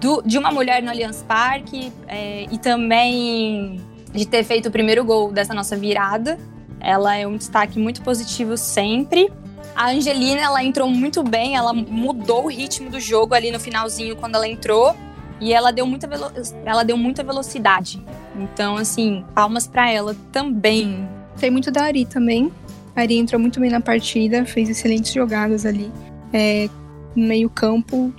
do, 0.00 0.22
de 0.22 0.38
uma 0.38 0.50
mulher 0.50 0.82
no 0.82 0.88
Allianz 0.88 1.22
Parque 1.22 1.92
é, 2.08 2.46
e 2.50 2.56
também 2.56 3.84
de 4.14 4.24
ter 4.24 4.42
feito 4.44 4.70
o 4.70 4.70
primeiro 4.70 5.04
gol 5.04 5.30
dessa 5.30 5.52
nossa 5.52 5.76
virada. 5.76 6.38
Ela 6.80 7.16
é 7.16 7.26
um 7.26 7.36
destaque 7.36 7.78
muito 7.78 8.00
positivo 8.00 8.56
sempre. 8.56 9.30
A 9.76 9.90
Angelina, 9.90 10.40
ela 10.40 10.64
entrou 10.64 10.88
muito 10.88 11.22
bem, 11.22 11.54
ela 11.54 11.74
mudou 11.74 12.44
o 12.44 12.48
ritmo 12.48 12.88
do 12.88 12.98
jogo 12.98 13.34
ali 13.34 13.50
no 13.50 13.60
finalzinho 13.60 14.16
quando 14.16 14.36
ela 14.36 14.48
entrou 14.48 14.94
e 15.40 15.52
ela 15.52 15.72
deu 15.72 15.86
muita, 15.86 16.06
velo 16.06 16.30
ela 16.64 16.82
deu 16.82 16.96
muita 16.96 17.22
velocidade. 17.22 18.02
Então, 18.36 18.76
assim, 18.76 19.24
palmas 19.34 19.66
para 19.66 19.90
ela 19.90 20.16
também. 20.32 21.06
Tem 21.38 21.50
muito 21.50 21.70
da 21.70 21.84
Ari 21.84 22.04
também. 22.04 22.50
A 22.94 23.00
Ari 23.00 23.18
entrou 23.18 23.40
muito 23.40 23.60
bem 23.60 23.70
na 23.70 23.80
partida, 23.80 24.44
fez 24.44 24.68
excelentes 24.68 25.12
jogadas 25.12 25.66
ali. 25.66 25.90
É, 26.32 26.68
no 27.14 27.26
meio-campo, 27.26 28.12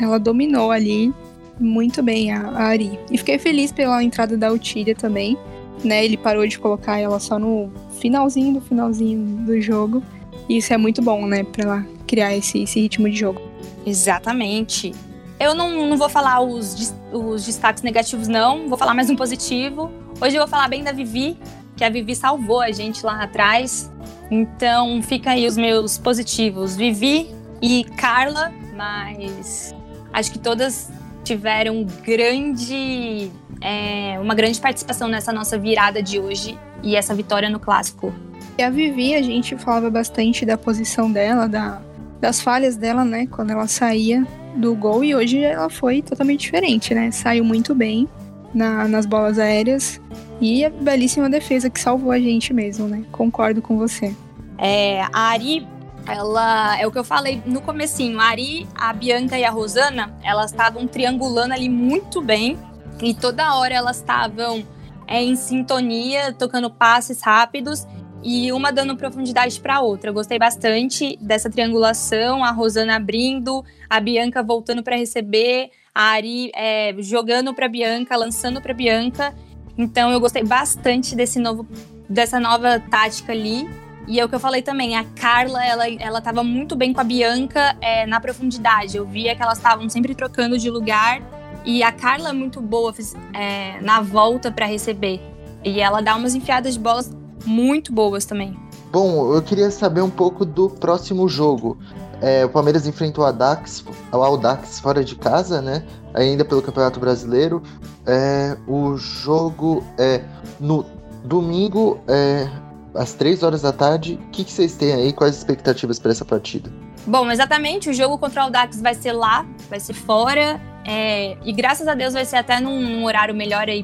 ela 0.00 0.18
dominou 0.18 0.70
ali 0.70 1.12
muito 1.58 2.02
bem 2.02 2.32
a, 2.32 2.48
a 2.48 2.62
Ari. 2.64 2.98
E 3.10 3.18
fiquei 3.18 3.38
feliz 3.38 3.72
pela 3.72 4.02
entrada 4.02 4.36
da 4.36 4.50
Utília 4.52 4.94
também. 4.94 5.36
Né, 5.84 6.04
ele 6.04 6.16
parou 6.16 6.46
de 6.46 6.60
colocar 6.60 6.98
ela 6.98 7.18
só 7.18 7.40
no 7.40 7.72
finalzinho 7.98 8.54
do 8.54 8.60
finalzinho 8.60 9.44
do 9.44 9.60
jogo. 9.60 10.02
E 10.48 10.58
isso 10.58 10.72
é 10.72 10.76
muito 10.76 11.02
bom, 11.02 11.26
né, 11.26 11.42
pra 11.42 11.64
ela 11.64 11.86
criar 12.06 12.36
esse, 12.36 12.62
esse 12.62 12.80
ritmo 12.80 13.10
de 13.10 13.16
jogo. 13.16 13.40
Exatamente. 13.84 14.92
Eu 15.40 15.54
não, 15.54 15.88
não 15.88 15.96
vou 15.96 16.08
falar 16.08 16.40
os, 16.40 16.94
os 17.12 17.46
destaques 17.46 17.82
negativos, 17.82 18.28
não. 18.28 18.68
Vou 18.68 18.78
falar 18.78 18.94
mais 18.94 19.10
um 19.10 19.16
positivo. 19.16 19.90
Hoje 20.20 20.36
eu 20.36 20.40
vou 20.40 20.48
falar 20.48 20.68
bem 20.68 20.84
da 20.84 20.92
Vivi, 20.92 21.36
que 21.76 21.84
a 21.84 21.90
Vivi 21.90 22.14
salvou 22.14 22.60
a 22.60 22.70
gente 22.70 23.04
lá 23.04 23.22
atrás. 23.22 23.90
Então 24.30 25.02
fica 25.02 25.30
aí 25.30 25.46
os 25.46 25.56
meus 25.56 25.98
positivos. 25.98 26.76
Vivi 26.76 27.30
e 27.60 27.84
Carla, 27.96 28.52
mas 28.74 29.74
acho 30.12 30.32
que 30.32 30.38
todas 30.38 30.90
tiveram 31.22 31.86
grande, 32.04 33.30
é, 33.60 34.18
uma 34.20 34.34
grande 34.34 34.60
participação 34.60 35.08
nessa 35.08 35.32
nossa 35.32 35.58
virada 35.58 36.02
de 36.02 36.18
hoje 36.18 36.58
e 36.82 36.96
essa 36.96 37.14
vitória 37.14 37.48
no 37.48 37.60
clássico. 37.60 38.12
E 38.58 38.62
a 38.62 38.70
Vivi, 38.70 39.14
a 39.14 39.22
gente 39.22 39.56
falava 39.56 39.90
bastante 39.90 40.44
da 40.44 40.58
posição 40.58 41.10
dela, 41.10 41.48
da, 41.48 41.80
das 42.20 42.40
falhas 42.40 42.76
dela, 42.76 43.04
né, 43.04 43.26
quando 43.26 43.50
ela 43.50 43.66
saía 43.66 44.26
do 44.56 44.74
gol 44.74 45.02
e 45.02 45.14
hoje 45.14 45.38
ela 45.38 45.70
foi 45.70 46.02
totalmente 46.02 46.40
diferente, 46.40 46.94
né? 46.94 47.10
Saiu 47.10 47.44
muito 47.44 47.74
bem 47.74 48.06
na, 48.52 48.86
nas 48.86 49.06
bolas 49.06 49.38
aéreas 49.38 49.98
e 50.42 50.64
a 50.64 50.70
belíssima 50.70 51.30
defesa 51.30 51.70
que 51.70 51.80
salvou 51.80 52.10
a 52.10 52.18
gente 52.18 52.52
mesmo, 52.52 52.88
né? 52.88 53.04
Concordo 53.12 53.62
com 53.62 53.78
você. 53.78 54.12
É, 54.58 55.02
a 55.12 55.28
Ari 55.28 55.64
ela 56.04 56.76
é 56.80 56.84
o 56.84 56.90
que 56.90 56.98
eu 56.98 57.04
falei 57.04 57.40
no 57.46 57.60
comecinho. 57.60 58.18
A 58.18 58.24
Ari, 58.24 58.66
a 58.74 58.92
Bianca 58.92 59.38
e 59.38 59.44
a 59.44 59.50
Rosana, 59.50 60.12
elas 60.20 60.50
estavam 60.50 60.84
triangulando 60.88 61.54
ali 61.54 61.68
muito 61.68 62.20
bem 62.20 62.58
e 63.00 63.14
toda 63.14 63.54
hora 63.54 63.72
elas 63.72 63.98
estavam 63.98 64.66
é, 65.06 65.22
em 65.22 65.36
sintonia, 65.36 66.32
tocando 66.32 66.68
passes 66.68 67.22
rápidos 67.22 67.86
e 68.20 68.52
uma 68.52 68.72
dando 68.72 68.96
profundidade 68.96 69.60
para 69.60 69.76
a 69.76 69.80
outra. 69.80 70.10
Eu 70.10 70.14
gostei 70.14 70.40
bastante 70.40 71.16
dessa 71.20 71.48
triangulação, 71.48 72.42
a 72.42 72.50
Rosana 72.50 72.96
abrindo, 72.96 73.64
a 73.88 74.00
Bianca 74.00 74.42
voltando 74.42 74.82
para 74.82 74.96
receber, 74.96 75.70
a 75.94 76.02
Ari 76.02 76.50
é, 76.52 76.96
jogando 76.98 77.54
para 77.54 77.68
Bianca, 77.68 78.16
lançando 78.16 78.60
para 78.60 78.74
Bianca 78.74 79.32
Então 79.76 80.10
eu 80.10 80.20
gostei 80.20 80.44
bastante 80.44 81.14
desse 81.14 81.38
novo, 81.38 81.66
dessa 82.08 82.38
nova 82.38 82.78
tática 82.78 83.32
ali. 83.32 83.68
E 84.06 84.18
é 84.18 84.24
o 84.24 84.28
que 84.28 84.34
eu 84.34 84.40
falei 84.40 84.62
também, 84.62 84.96
a 84.96 85.04
Carla, 85.04 85.64
ela, 85.64 85.88
ela 85.88 86.20
tava 86.20 86.42
muito 86.42 86.74
bem 86.74 86.92
com 86.92 87.00
a 87.00 87.04
Bianca 87.04 87.76
é, 87.80 88.04
na 88.04 88.20
profundidade. 88.20 88.96
Eu 88.96 89.06
via 89.06 89.34
que 89.36 89.42
elas 89.42 89.58
estavam 89.58 89.88
sempre 89.88 90.14
trocando 90.14 90.58
de 90.58 90.68
lugar. 90.68 91.22
E 91.64 91.82
a 91.82 91.92
Carla 91.92 92.30
é 92.30 92.32
muito 92.32 92.60
boa 92.60 92.92
é, 93.32 93.80
na 93.80 94.00
volta 94.00 94.50
para 94.50 94.66
receber. 94.66 95.20
E 95.64 95.80
ela 95.80 96.00
dá 96.00 96.16
umas 96.16 96.34
enfiadas 96.34 96.74
de 96.74 96.80
bolas 96.80 97.14
muito 97.46 97.92
boas 97.92 98.24
também. 98.24 98.56
Bom, 98.92 99.34
eu 99.34 99.40
queria 99.40 99.70
saber 99.70 100.02
um 100.02 100.10
pouco 100.10 100.44
do 100.44 100.68
próximo 100.68 101.26
jogo. 101.26 101.78
É, 102.20 102.44
o 102.44 102.48
Palmeiras 102.50 102.86
enfrentou 102.86 103.24
a 103.24 103.32
Dax, 103.32 103.82
o 104.12 104.16
Audax 104.16 104.78
fora 104.80 105.02
de 105.02 105.16
casa, 105.16 105.62
né? 105.62 105.82
Ainda 106.12 106.44
pelo 106.44 106.60
Campeonato 106.60 107.00
Brasileiro. 107.00 107.62
É, 108.06 108.54
o 108.68 108.98
jogo 108.98 109.82
é 109.98 110.22
no 110.60 110.84
domingo, 111.24 112.00
é, 112.06 112.46
às 112.94 113.14
3 113.14 113.42
horas 113.42 113.62
da 113.62 113.72
tarde. 113.72 114.20
O 114.26 114.30
que, 114.30 114.44
que 114.44 114.52
vocês 114.52 114.74
têm 114.74 114.92
aí? 114.92 115.10
Quais 115.10 115.32
as 115.32 115.38
expectativas 115.38 115.98
para 115.98 116.12
essa 116.12 116.24
partida? 116.26 116.70
Bom, 117.06 117.30
exatamente. 117.30 117.88
O 117.88 117.94
jogo 117.94 118.18
contra 118.18 118.42
o 118.42 118.44
Audax 118.44 118.78
vai 118.78 118.94
ser 118.94 119.12
lá, 119.12 119.46
vai 119.70 119.80
ser 119.80 119.94
fora. 119.94 120.60
É, 120.86 121.38
e 121.42 121.52
graças 121.54 121.88
a 121.88 121.94
Deus 121.94 122.12
vai 122.12 122.26
ser 122.26 122.36
até 122.36 122.60
num, 122.60 122.78
num 122.78 123.06
horário 123.06 123.34
melhor 123.34 123.70
aí 123.70 123.82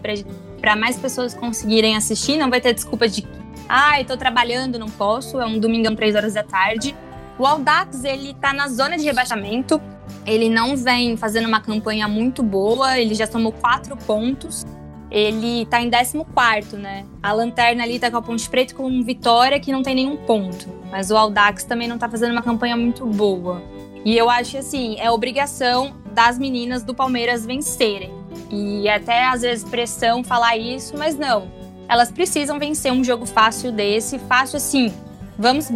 para 0.60 0.76
mais 0.76 0.98
pessoas 0.98 1.32
conseguirem 1.32 1.96
assistir. 1.96 2.36
Não 2.36 2.50
vai 2.50 2.60
ter 2.60 2.74
desculpa 2.74 3.08
de, 3.08 3.26
ah, 3.68 4.00
estou 4.00 4.16
trabalhando, 4.16 4.78
não 4.78 4.88
posso. 4.88 5.40
É 5.40 5.46
um 5.46 5.58
domingão, 5.58 5.94
3 5.94 6.14
horas 6.14 6.34
da 6.34 6.42
tarde. 6.42 6.96
O 7.38 7.46
Audax, 7.46 8.02
ele 8.02 8.34
tá 8.34 8.52
na 8.52 8.68
zona 8.68 8.96
de 8.96 9.04
rebaixamento. 9.04 9.80
Ele 10.26 10.48
não 10.48 10.76
vem 10.76 11.16
fazendo 11.16 11.46
uma 11.46 11.60
campanha 11.60 12.08
muito 12.08 12.42
boa, 12.42 12.98
ele 12.98 13.14
já 13.14 13.26
tomou 13.26 13.52
quatro 13.52 13.96
pontos. 13.96 14.66
Ele 15.10 15.64
tá 15.66 15.80
em 15.80 15.90
14, 15.90 16.76
né? 16.76 17.06
A 17.22 17.32
lanterna 17.32 17.82
ali 17.82 17.98
tá 17.98 18.10
com 18.10 18.18
a 18.18 18.22
Ponte 18.22 18.48
Preta 18.48 18.74
com 18.74 19.02
vitória 19.02 19.58
que 19.58 19.72
não 19.72 19.82
tem 19.82 19.94
nenhum 19.94 20.16
ponto. 20.16 20.68
Mas 20.90 21.10
o 21.10 21.16
Audax 21.16 21.64
também 21.64 21.88
não 21.88 21.96
tá 21.96 22.08
fazendo 22.08 22.32
uma 22.32 22.42
campanha 22.42 22.76
muito 22.76 23.06
boa. 23.06 23.62
E 24.04 24.16
eu 24.16 24.28
acho 24.28 24.58
assim, 24.58 24.96
é 24.98 25.10
obrigação 25.10 25.94
das 26.12 26.38
meninas 26.38 26.82
do 26.82 26.94
Palmeiras 26.94 27.46
vencerem. 27.46 28.12
E 28.50 28.88
até 28.88 29.24
às 29.26 29.42
vezes 29.42 29.64
pressão 29.64 30.22
falar 30.22 30.56
isso, 30.56 30.96
mas 30.96 31.16
não. 31.16 31.57
Elas 31.88 32.10
precisam 32.10 32.58
vencer 32.58 32.92
um 32.92 33.02
jogo 33.02 33.24
fácil 33.24 33.72
desse, 33.72 34.18
fácil 34.18 34.58
assim, 34.58 34.92
Vamos, 35.38 35.70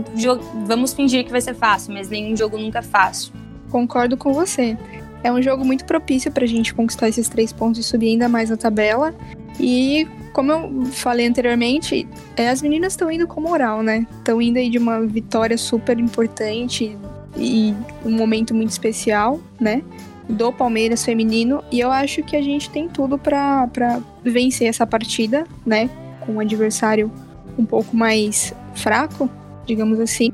vamos 0.66 0.92
fingir 0.92 1.25
que 1.25 1.31
vai 1.31 1.40
ser 1.40 1.55
fácil, 1.55 1.94
mas 1.94 2.09
nenhum 2.11 2.37
jogo 2.37 2.59
nunca 2.59 2.81
é 2.81 2.83
fácil. 2.83 3.33
Concordo 3.70 4.16
com 4.16 4.33
você. 4.33 4.77
É 5.22 5.33
um 5.33 5.40
jogo 5.40 5.64
muito 5.64 5.85
propício 5.85 6.33
para 6.33 6.42
a 6.42 6.48
gente 6.48 6.75
conquistar 6.75 7.09
esses 7.09 7.29
três 7.29 7.53
pontos 7.53 7.79
e 7.79 7.85
subir 7.85 8.09
ainda 8.09 8.29
mais 8.29 8.51
na 8.51 8.57
tabela. 8.57 9.14
E 9.61 10.09
como 10.33 10.51
eu 10.51 10.87
falei 10.87 11.29
anteriormente, 11.29 12.09
é, 12.37 12.48
as 12.48 12.61
meninas 12.61 12.94
estão 12.94 13.09
indo 13.09 13.25
com 13.25 13.40
moral, 13.40 13.85
né? 13.85 14.05
Estão 14.18 14.42
indo 14.42 14.59
aí 14.59 14.68
de 14.68 14.79
uma 14.79 15.01
vitória 15.07 15.57
super 15.57 15.96
importante 15.96 16.98
e 17.37 17.72
um 18.05 18.11
momento 18.11 18.53
muito 18.53 18.70
especial, 18.70 19.40
né? 19.61 19.81
Do 20.29 20.53
Palmeiras 20.53 21.05
feminino. 21.05 21.62
E 21.70 21.79
eu 21.79 21.92
acho 21.92 22.25
que 22.25 22.35
a 22.35 22.42
gente 22.42 22.68
tem 22.68 22.88
tudo 22.88 23.16
para 23.16 24.01
vencer 24.25 24.66
essa 24.66 24.85
partida, 24.85 25.46
né? 25.64 25.88
Com 26.25 26.35
um 26.35 26.41
adversário 26.41 27.11
um 27.59 27.65
pouco 27.65 27.97
mais 27.97 28.55
fraco, 28.75 29.29
digamos 29.67 30.01
assim. 30.01 30.33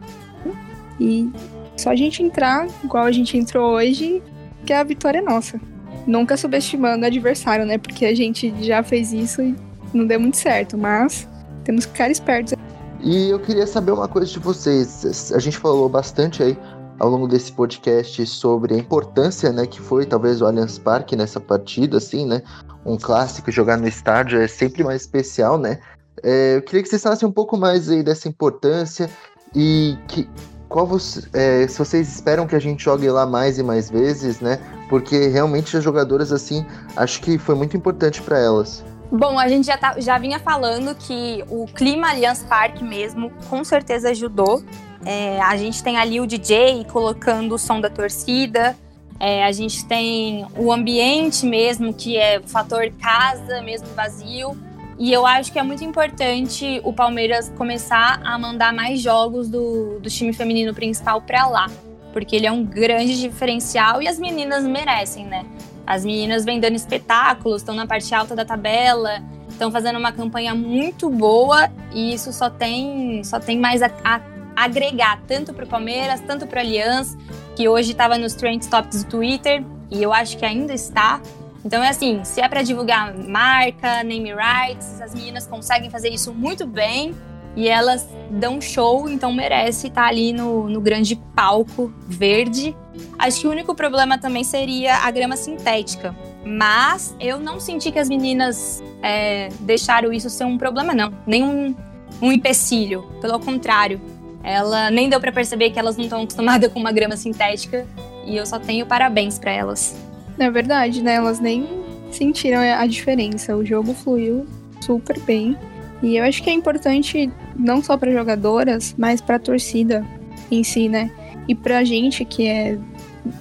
E 1.01 1.31
só 1.77 1.90
a 1.90 1.96
gente 1.96 2.22
entrar 2.22 2.66
igual 2.83 3.05
a 3.05 3.12
gente 3.12 3.37
entrou 3.37 3.74
hoje, 3.74 4.22
que 4.64 4.72
a 4.72 4.83
vitória 4.83 5.18
é 5.18 5.22
nossa. 5.22 5.61
Nunca 6.07 6.37
subestimando 6.37 7.05
o 7.05 7.07
adversário, 7.07 7.66
né? 7.66 7.79
Porque 7.79 8.05
a 8.05 8.14
gente 8.14 8.53
já 8.64 8.83
fez 8.83 9.12
isso 9.12 9.42
e 9.42 9.55
não 9.92 10.07
deu 10.07 10.18
muito 10.18 10.37
certo, 10.37 10.77
mas 10.77 11.29
temos 11.64 11.87
que 11.87 11.92
ficar 11.92 12.11
espertos. 12.11 12.55
E 13.01 13.31
eu 13.31 13.38
queria 13.38 13.66
saber 13.66 13.92
uma 13.92 14.09
coisa 14.09 14.31
de 14.31 14.38
vocês. 14.38 15.33
A 15.33 15.38
gente 15.38 15.57
falou 15.57 15.88
bastante 15.88 16.42
aí 16.42 16.57
ao 16.98 17.09
longo 17.09 17.29
desse 17.29 17.53
podcast 17.53 18.27
sobre 18.27 18.74
a 18.74 18.77
importância, 18.77 19.53
né, 19.53 19.66
que 19.66 19.81
foi 19.81 20.05
talvez 20.05 20.42
o 20.42 20.46
Allianz 20.46 20.79
Parque 20.79 21.14
nessa 21.14 21.38
partida, 21.38 21.98
assim, 21.98 22.27
né? 22.27 22.42
Um 22.84 22.96
clássico 22.96 23.50
jogar 23.50 23.76
no 23.76 23.86
estádio 23.86 24.40
é 24.40 24.48
sempre 24.48 24.82
mais 24.84 25.02
especial, 25.02 25.58
né? 25.58 25.78
É, 26.22 26.56
eu 26.56 26.62
queria 26.62 26.82
que 26.82 26.88
vocês 26.88 27.02
falassem 27.02 27.28
um 27.28 27.32
pouco 27.32 27.56
mais 27.56 27.88
aí 27.88 28.02
dessa 28.02 28.28
importância 28.28 29.08
e 29.54 29.96
que 30.08 30.28
qual 30.68 30.86
você, 30.86 31.26
é, 31.32 31.66
se 31.66 31.78
vocês 31.78 32.08
esperam 32.08 32.46
que 32.46 32.54
a 32.54 32.58
gente 32.58 32.84
jogue 32.84 33.08
lá 33.08 33.26
mais 33.26 33.58
e 33.58 33.62
mais 33.62 33.90
vezes, 33.90 34.40
né? 34.40 34.58
Porque 34.88 35.28
realmente 35.28 35.76
as 35.76 35.82
jogadoras 35.82 36.32
assim, 36.32 36.66
acho 36.96 37.20
que 37.20 37.38
foi 37.38 37.54
muito 37.54 37.76
importante 37.76 38.20
para 38.20 38.38
elas. 38.38 38.84
Bom, 39.10 39.38
a 39.38 39.48
gente 39.48 39.66
já, 39.66 39.78
tá, 39.78 39.98
já 39.98 40.18
vinha 40.18 40.38
falando 40.38 40.94
que 40.94 41.42
o 41.48 41.66
clima 41.66 42.10
Allianz 42.10 42.42
Parque 42.42 42.84
mesmo 42.84 43.32
com 43.48 43.64
certeza 43.64 44.10
ajudou. 44.10 44.62
É, 45.04 45.40
a 45.40 45.56
gente 45.56 45.82
tem 45.82 45.96
ali 45.96 46.20
o 46.20 46.26
DJ 46.26 46.84
colocando 46.84 47.54
o 47.54 47.58
som 47.58 47.80
da 47.80 47.88
torcida. 47.88 48.76
É, 49.20 49.44
a 49.44 49.52
gente 49.52 49.85
tem 49.85 50.46
o 50.57 50.72
ambiente 50.72 51.44
mesmo, 51.44 51.92
que 51.92 52.16
é 52.16 52.38
o 52.38 52.48
fator 52.48 52.90
casa 53.00 53.61
mesmo 53.62 53.88
vazio. 53.94 54.57
E 54.98 55.12
eu 55.12 55.24
acho 55.26 55.52
que 55.52 55.59
é 55.59 55.62
muito 55.62 55.85
importante 55.85 56.81
o 56.85 56.92
Palmeiras 56.92 57.52
começar 57.57 58.20
a 58.24 58.38
mandar 58.38 58.72
mais 58.72 59.00
jogos 59.00 59.48
do, 59.48 60.00
do 60.00 60.11
time 60.11 60.33
feminino 60.33 60.74
principal 60.74 61.20
para 61.20 61.46
lá. 61.46 61.66
Porque 62.12 62.35
ele 62.35 62.46
é 62.46 62.52
um 62.52 62.64
grande 62.64 63.20
diferencial 63.20 64.02
e 64.02 64.09
as 64.09 64.18
meninas 64.18 64.64
merecem, 64.64 65.24
né? 65.24 65.44
As 65.87 66.04
meninas 66.04 66.44
vêm 66.44 66.59
dando 66.61 66.74
espetáculos, 66.74 67.62
estão 67.62 67.74
na 67.74 67.87
parte 67.87 68.14
alta 68.14 68.35
da 68.35 68.44
tabela, 68.44 69.22
estão 69.48 69.70
fazendo 69.70 69.98
uma 69.98 70.12
campanha 70.12 70.54
muito 70.54 71.09
boa 71.09 71.70
e 71.92 72.12
isso 72.14 72.33
só 72.33 72.50
tem, 72.50 73.22
só 73.24 73.40
tem 73.40 73.59
mais 73.59 73.83
a, 73.83 73.90
a 74.04 74.20
agregar, 74.64 75.20
tanto 75.26 75.54
para 75.54 75.64
o 75.64 75.68
Palmeiras, 75.68 76.20
tanto 76.20 76.46
para 76.46 76.60
a 76.60 76.62
Aliança, 76.64 77.16
que 77.54 77.68
hoje 77.68 77.92
estava 77.92 78.18
nos 78.18 78.34
Trend 78.34 78.66
Topics 78.68 79.04
do 79.04 79.10
Twitter 79.10 79.64
e 79.90 80.02
eu 80.02 80.12
acho 80.12 80.36
que 80.36 80.44
ainda 80.44 80.74
está. 80.74 81.20
Então 81.64 81.82
é 81.82 81.88
assim, 81.88 82.22
se 82.24 82.40
é 82.40 82.48
para 82.48 82.62
divulgar 82.62 83.16
marca, 83.16 84.02
name 84.02 84.32
rights, 84.32 85.00
as 85.00 85.14
meninas 85.14 85.46
conseguem 85.46 85.90
fazer 85.90 86.10
isso 86.10 86.32
muito 86.32 86.66
bem 86.66 87.14
e 87.56 87.68
elas 87.68 88.08
dão 88.30 88.60
show, 88.60 89.08
então 89.08 89.32
merece 89.32 89.88
estar 89.88 90.06
ali 90.06 90.32
no, 90.32 90.68
no 90.68 90.80
grande 90.80 91.16
palco 91.34 91.92
verde. 92.06 92.76
Acho 93.18 93.40
que 93.40 93.46
o 93.48 93.50
único 93.50 93.74
problema 93.74 94.18
também 94.18 94.44
seria 94.44 94.96
a 94.98 95.10
grama 95.10 95.36
sintética. 95.36 96.14
Mas 96.44 97.14
eu 97.18 97.40
não 97.40 97.58
senti 97.58 97.90
que 97.90 97.98
as 97.98 98.08
meninas 98.08 98.82
é, 99.02 99.48
deixaram 99.60 100.12
isso 100.12 100.30
ser 100.30 100.44
um 100.44 100.56
problema, 100.56 100.94
não. 100.94 101.12
Nenhum 101.26 101.74
um 102.20 102.32
empecilho. 102.32 103.02
Pelo 103.20 103.38
contrário, 103.40 104.00
ela 104.48 104.90
nem 104.90 105.08
deu 105.08 105.20
para 105.20 105.30
perceber 105.30 105.70
que 105.70 105.78
elas 105.78 105.96
não 105.96 106.04
estão 106.04 106.22
acostumadas 106.22 106.70
com 106.72 106.80
uma 106.80 106.92
grama 106.92 107.16
sintética. 107.16 107.87
E 108.24 108.37
eu 108.37 108.46
só 108.46 108.58
tenho 108.58 108.87
parabéns 108.87 109.38
para 109.38 109.52
elas. 109.52 109.96
É 110.38 110.50
verdade, 110.50 111.02
né? 111.02 111.14
Elas 111.14 111.40
nem 111.40 111.66
sentiram 112.11 112.61
a 112.61 112.87
diferença. 112.87 113.56
O 113.56 113.64
jogo 113.64 113.92
fluiu 113.92 114.46
super 114.80 115.18
bem. 115.20 115.56
E 116.02 116.16
eu 116.16 116.24
acho 116.24 116.42
que 116.42 116.48
é 116.48 116.52
importante 116.52 117.30
não 117.56 117.82
só 117.82 117.96
para 117.96 118.12
jogadoras, 118.12 118.94
mas 118.96 119.20
para 119.20 119.37
a 119.37 119.38
torcida 119.38 120.06
em 120.50 120.62
si, 120.62 120.88
né? 120.88 121.11
E 121.46 121.54
para 121.54 121.78
a 121.78 121.84
gente 121.84 122.24
que 122.24 122.46
é 122.46 122.78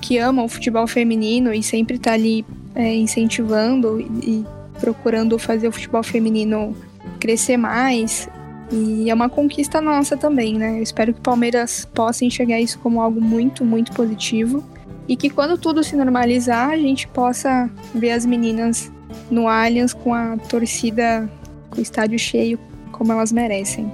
que 0.02 0.18
ama 0.18 0.44
o 0.44 0.50
futebol 0.50 0.88
feminino 0.88 1.54
e 1.54 1.64
sempre 1.64 1.98
tá 1.98 2.14
ali 2.14 2.46
é, 2.76 2.96
incentivando 2.96 4.02
e, 4.02 4.04
e 4.24 4.46
procurando 4.80 5.38
fazer 5.40 5.68
o 5.68 5.72
futebol 5.72 6.04
feminino 6.04 6.76
crescer 7.20 7.58
mais. 7.58 8.28
E 8.72 9.10
é 9.10 9.14
uma 9.14 9.30
conquista 9.30 9.80
nossa 9.80 10.18
também, 10.18 10.56
né? 10.56 10.80
Eu 10.80 10.84
espero 10.84 11.14
que 11.14 11.20
o 11.20 11.24
Palmeiras 11.24 11.86
possa 11.94 12.26
enxergar 12.26 12.60
isso 12.60 12.80
como 12.80 13.02
algo 13.02 13.22
muito, 13.22 13.64
muito 13.64 13.94
positivo 13.94 14.64
e 15.08 15.16
que 15.16 15.30
quando 15.30 15.58
tudo 15.58 15.84
se 15.84 15.96
normalizar, 15.96 16.70
a 16.70 16.78
gente 16.78 17.08
possa 17.08 17.70
ver 17.96 18.12
as 18.12 18.26
meninas 18.26 18.92
no 19.32 19.48
Allianz 19.48 19.94
com 19.94 20.14
a 20.14 20.38
torcida, 20.38 21.30
com 21.70 21.80
o 21.80 21.82
estádio 21.82 22.20
cheio, 22.20 22.60
como 22.92 23.12
elas 23.12 23.32
merecem. 23.32 23.92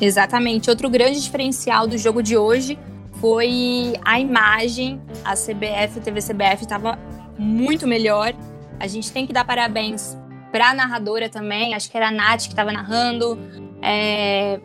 Exatamente. 0.00 0.70
Outro 0.70 0.88
grande 0.88 1.20
diferencial 1.20 1.86
do 1.86 1.98
jogo 1.98 2.22
de 2.22 2.36
hoje 2.36 2.78
foi 3.20 3.92
a 4.04 4.18
imagem. 4.18 5.00
A 5.24 5.34
CBF, 5.34 5.98
a 5.98 6.02
TV 6.02 6.20
CBF 6.20 6.62
estava 6.62 6.98
muito 7.38 7.86
melhor. 7.86 8.34
A 8.80 8.86
gente 8.86 9.12
tem 9.12 9.26
que 9.26 9.32
dar 9.32 9.44
parabéns 9.44 10.16
para 10.50 10.70
a 10.70 10.74
narradora 10.74 11.28
também. 11.28 11.74
Acho 11.74 11.90
que 11.90 11.96
era 11.96 12.08
a 12.08 12.10
Nath 12.10 12.42
que 12.42 12.48
estava 12.48 12.72
narrando. 12.72 13.38
É... 13.84 14.60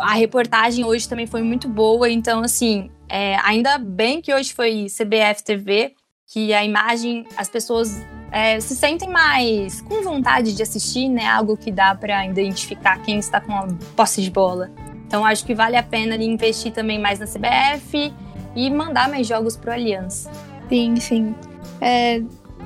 A 0.00 0.14
reportagem 0.14 0.84
hoje 0.84 1.08
também 1.08 1.26
foi 1.26 1.42
muito 1.42 1.68
boa. 1.68 2.10
Então, 2.10 2.40
assim, 2.40 2.90
é, 3.08 3.36
ainda 3.44 3.78
bem 3.78 4.20
que 4.20 4.34
hoje 4.34 4.52
foi 4.52 4.86
CBF 4.86 5.44
TV, 5.44 5.92
que 6.26 6.52
a 6.52 6.64
imagem, 6.64 7.24
as 7.36 7.48
pessoas 7.48 8.04
é, 8.32 8.58
se 8.58 8.74
sentem 8.74 9.08
mais 9.08 9.80
com 9.82 10.02
vontade 10.02 10.52
de 10.52 10.60
assistir, 10.60 11.08
né? 11.08 11.24
Algo 11.26 11.56
que 11.56 11.70
dá 11.70 11.94
para 11.94 12.26
identificar 12.26 13.00
quem 13.02 13.20
está 13.20 13.40
com 13.40 13.52
a 13.52 13.68
posse 13.94 14.20
de 14.20 14.32
bola. 14.32 14.72
Então 15.06 15.24
acho 15.24 15.46
que 15.46 15.54
vale 15.54 15.76
a 15.76 15.82
pena 15.84 16.16
investir 16.16 16.72
também 16.72 16.98
mais 16.98 17.20
na 17.20 17.26
CBF 17.26 18.12
e 18.56 18.70
mandar 18.70 19.08
mais 19.08 19.28
jogos 19.28 19.56
pro 19.56 19.70
Aliança. 19.70 20.28
Sim, 20.68 20.96
sim. 20.96 21.34
É, 21.80 22.20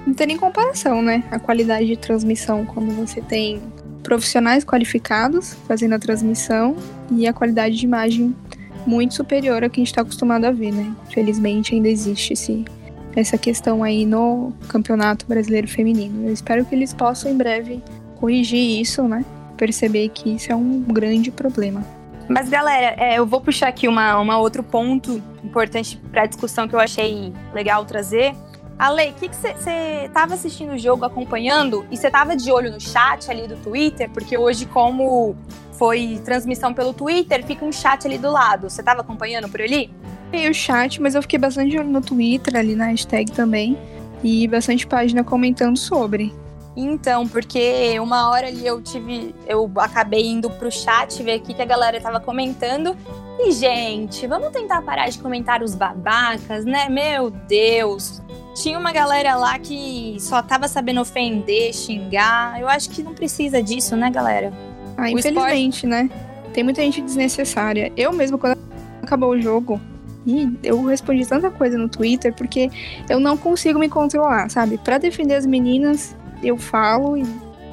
não 0.06 0.14
tem 0.14 0.28
nem 0.28 0.38
comparação, 0.38 1.02
né? 1.02 1.22
A 1.30 1.38
qualidade 1.38 1.86
de 1.86 1.96
transmissão 1.98 2.64
quando 2.64 2.90
você 2.92 3.20
tem 3.20 3.60
profissionais 4.02 4.64
qualificados 4.64 5.54
fazendo 5.66 5.94
a 5.94 5.98
transmissão 5.98 6.76
e 7.10 7.26
a 7.26 7.32
qualidade 7.32 7.76
de 7.76 7.84
imagem 7.84 8.34
muito 8.86 9.14
superior 9.14 9.62
ao 9.62 9.70
que 9.70 9.80
a 9.80 9.82
gente 9.82 9.88
está 9.88 10.02
acostumado 10.02 10.44
a 10.44 10.50
ver, 10.50 10.72
né? 10.72 10.94
Felizmente 11.10 11.74
ainda 11.74 11.88
existe 11.88 12.32
esse, 12.32 12.64
essa 13.14 13.36
questão 13.36 13.84
aí 13.84 14.06
no 14.06 14.52
Campeonato 14.68 15.26
Brasileiro 15.26 15.68
Feminino. 15.68 16.26
Eu 16.26 16.32
espero 16.32 16.64
que 16.64 16.74
eles 16.74 16.94
possam 16.94 17.30
em 17.30 17.36
breve 17.36 17.82
corrigir 18.16 18.80
isso, 18.80 19.02
né? 19.06 19.24
Perceber 19.56 20.08
que 20.08 20.30
isso 20.30 20.50
é 20.50 20.56
um 20.56 20.80
grande 20.80 21.30
problema. 21.30 21.84
Mas, 22.28 22.48
galera, 22.48 22.94
é, 22.98 23.18
eu 23.18 23.26
vou 23.26 23.40
puxar 23.40 23.68
aqui 23.68 23.88
uma, 23.88 24.18
uma 24.18 24.38
outro 24.38 24.62
ponto 24.62 25.22
importante 25.42 25.98
para 26.10 26.22
a 26.22 26.26
discussão 26.26 26.68
que 26.68 26.74
eu 26.74 26.80
achei 26.80 27.32
legal 27.54 27.84
trazer. 27.86 28.34
Ale, 28.78 29.10
o 29.10 29.14
que 29.14 29.28
você 29.28 30.04
estava 30.04 30.34
assistindo 30.34 30.74
o 30.74 30.78
jogo, 30.78 31.04
acompanhando, 31.04 31.84
e 31.90 31.96
você 31.96 32.06
estava 32.06 32.36
de 32.36 32.52
olho 32.52 32.70
no 32.70 32.80
chat 32.80 33.28
ali 33.28 33.48
do 33.48 33.56
Twitter? 33.56 34.08
Porque 34.10 34.38
hoje, 34.38 34.66
como 34.66 35.34
foi 35.72 36.20
transmissão 36.24 36.72
pelo 36.72 36.92
Twitter, 36.92 37.44
fica 37.44 37.64
um 37.64 37.72
chat 37.72 38.06
ali 38.06 38.18
do 38.18 38.30
lado. 38.30 38.70
Você 38.70 38.80
estava 38.80 39.00
acompanhando 39.00 39.48
por 39.48 39.60
ali? 39.60 39.90
Vi 40.30 40.48
o 40.48 40.54
chat, 40.54 41.02
mas 41.02 41.14
eu 41.14 41.22
fiquei 41.22 41.38
bastante 41.38 41.70
de 41.70 41.78
olho 41.78 41.88
no 41.88 42.00
Twitter, 42.00 42.56
ali 42.56 42.76
na 42.76 42.86
hashtag 42.86 43.32
também. 43.32 43.76
E 44.22 44.46
bastante 44.46 44.86
página 44.86 45.24
comentando 45.24 45.76
sobre. 45.76 46.32
Então, 46.76 47.26
porque 47.26 47.98
uma 47.98 48.30
hora 48.30 48.46
ali 48.46 48.64
eu 48.64 48.80
tive. 48.80 49.34
Eu 49.46 49.70
acabei 49.76 50.26
indo 50.26 50.48
pro 50.50 50.70
chat 50.70 51.20
ver 51.24 51.38
o 51.38 51.42
que 51.42 51.60
a 51.60 51.64
galera 51.64 52.00
tava 52.00 52.20
comentando. 52.20 52.96
E, 53.40 53.50
gente, 53.50 54.26
vamos 54.26 54.50
tentar 54.50 54.82
parar 54.82 55.08
de 55.08 55.18
comentar 55.18 55.62
os 55.62 55.74
babacas, 55.74 56.64
né? 56.64 56.88
Meu 56.88 57.30
Deus. 57.30 58.20
Tinha 58.62 58.76
uma 58.76 58.90
galera 58.90 59.36
lá 59.36 59.56
que 59.56 60.16
só 60.18 60.42
tava 60.42 60.66
sabendo 60.66 61.00
ofender, 61.00 61.72
xingar. 61.72 62.60
Eu 62.60 62.68
acho 62.68 62.90
que 62.90 63.04
não 63.04 63.14
precisa 63.14 63.62
disso, 63.62 63.94
né, 63.96 64.10
galera? 64.10 64.52
Ah, 64.96 65.08
infelizmente, 65.08 65.86
esporte... 65.86 65.86
né? 65.86 66.10
Tem 66.52 66.64
muita 66.64 66.82
gente 66.82 67.00
desnecessária. 67.00 67.92
Eu 67.96 68.12
mesmo, 68.12 68.36
quando 68.36 68.58
acabou 69.00 69.30
o 69.30 69.40
jogo, 69.40 69.80
eu 70.64 70.84
respondi 70.84 71.24
tanta 71.24 71.52
coisa 71.52 71.78
no 71.78 71.88
Twitter 71.88 72.34
porque 72.34 72.68
eu 73.08 73.20
não 73.20 73.36
consigo 73.36 73.78
me 73.78 73.88
controlar, 73.88 74.50
sabe? 74.50 74.76
Para 74.76 74.98
defender 74.98 75.34
as 75.34 75.46
meninas, 75.46 76.16
eu 76.42 76.56
falo 76.56 77.16
e, 77.16 77.24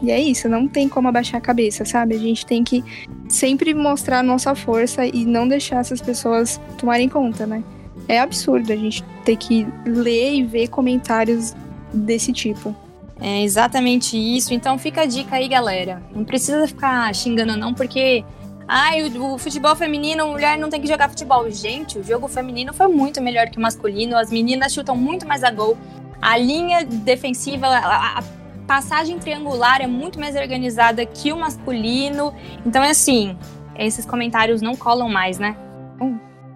e, 0.04 0.12
é 0.12 0.22
isso, 0.22 0.48
não 0.48 0.68
tem 0.68 0.88
como 0.88 1.08
abaixar 1.08 1.40
a 1.40 1.42
cabeça, 1.42 1.84
sabe? 1.84 2.14
A 2.14 2.20
gente 2.20 2.46
tem 2.46 2.64
que 2.64 2.84
sempre 3.28 3.74
mostrar 3.74 4.20
a 4.20 4.24
nossa 4.24 4.54
força 4.54 5.04
e 5.04 5.26
não 5.26 5.48
deixar 5.48 5.80
essas 5.80 6.00
pessoas 6.00 6.62
tomarem 6.78 7.10
conta, 7.10 7.48
né? 7.48 7.64
É 8.08 8.20
absurdo 8.20 8.72
a 8.72 8.76
gente 8.76 9.04
ter 9.24 9.36
que 9.36 9.66
ler 9.86 10.36
e 10.36 10.44
ver 10.44 10.68
comentários 10.68 11.54
desse 11.94 12.32
tipo. 12.32 12.76
É 13.20 13.44
exatamente 13.44 14.18
isso. 14.18 14.54
Então 14.54 14.78
fica 14.78 15.02
a 15.02 15.06
dica 15.06 15.36
aí, 15.38 15.48
galera. 15.48 16.02
Não 16.14 16.24
precisa 16.24 16.68
ficar 16.68 17.14
xingando, 17.14 17.58
não, 17.58 17.74
porque. 17.74 18.24
Ai, 18.68 19.04
o, 19.04 19.34
o 19.34 19.38
futebol 19.38 19.76
feminino, 19.76 20.28
mulher 20.28 20.58
não 20.58 20.70
tem 20.70 20.82
que 20.82 20.88
jogar 20.88 21.08
futebol. 21.10 21.50
Gente, 21.52 22.00
o 22.00 22.04
jogo 22.04 22.28
feminino 22.28 22.74
foi 22.74 22.88
muito 22.88 23.22
melhor 23.22 23.48
que 23.50 23.58
o 23.58 23.62
masculino. 23.62 24.18
As 24.18 24.32
meninas 24.32 24.74
chutam 24.74 24.96
muito 24.96 25.28
mais 25.28 25.44
a 25.44 25.52
gol. 25.52 25.78
A 26.22 26.38
linha 26.38 26.84
defensiva, 26.84 27.68
a, 27.68 28.20
a 28.20 28.24
passagem 28.66 29.20
triangular 29.20 29.82
é 29.82 29.88
muito 29.88 30.20
mais 30.20 30.36
organizada 30.36 31.06
que 31.06 31.32
o 31.32 31.38
masculino. 31.38 32.34
Então 32.66 32.84
é 32.84 32.90
assim, 32.90 33.38
esses 33.78 34.06
comentários 34.06 34.62
não 34.62 34.76
colam 34.76 35.08
mais, 35.08 35.38
né? 35.38 35.56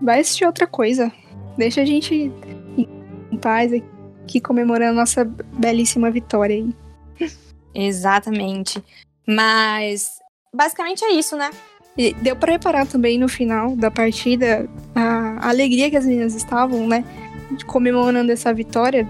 Vai 0.01 0.19
assistir 0.19 0.45
outra 0.45 0.65
coisa. 0.65 1.11
Deixa 1.59 1.81
a 1.81 1.85
gente 1.85 2.31
em 2.77 3.37
paz 3.37 3.73
aqui 3.73 4.39
comemorando 4.39 4.95
nossa 4.95 5.25
belíssima 5.25 6.09
vitória 6.09 6.55
aí. 6.55 6.73
Exatamente. 7.75 8.81
Mas 9.27 10.19
basicamente 10.55 11.03
é 11.03 11.11
isso, 11.11 11.35
né? 11.35 11.49
E 11.97 12.13
deu 12.13 12.33
para 12.37 12.53
reparar 12.53 12.87
também 12.87 13.19
no 13.19 13.27
final 13.27 13.75
da 13.75 13.91
partida 13.91 14.69
a 14.95 15.49
alegria 15.49 15.89
que 15.89 15.97
as 15.97 16.05
meninas 16.05 16.33
estavam, 16.33 16.87
né? 16.87 17.03
Comemorando 17.67 18.31
essa 18.31 18.53
vitória. 18.53 19.05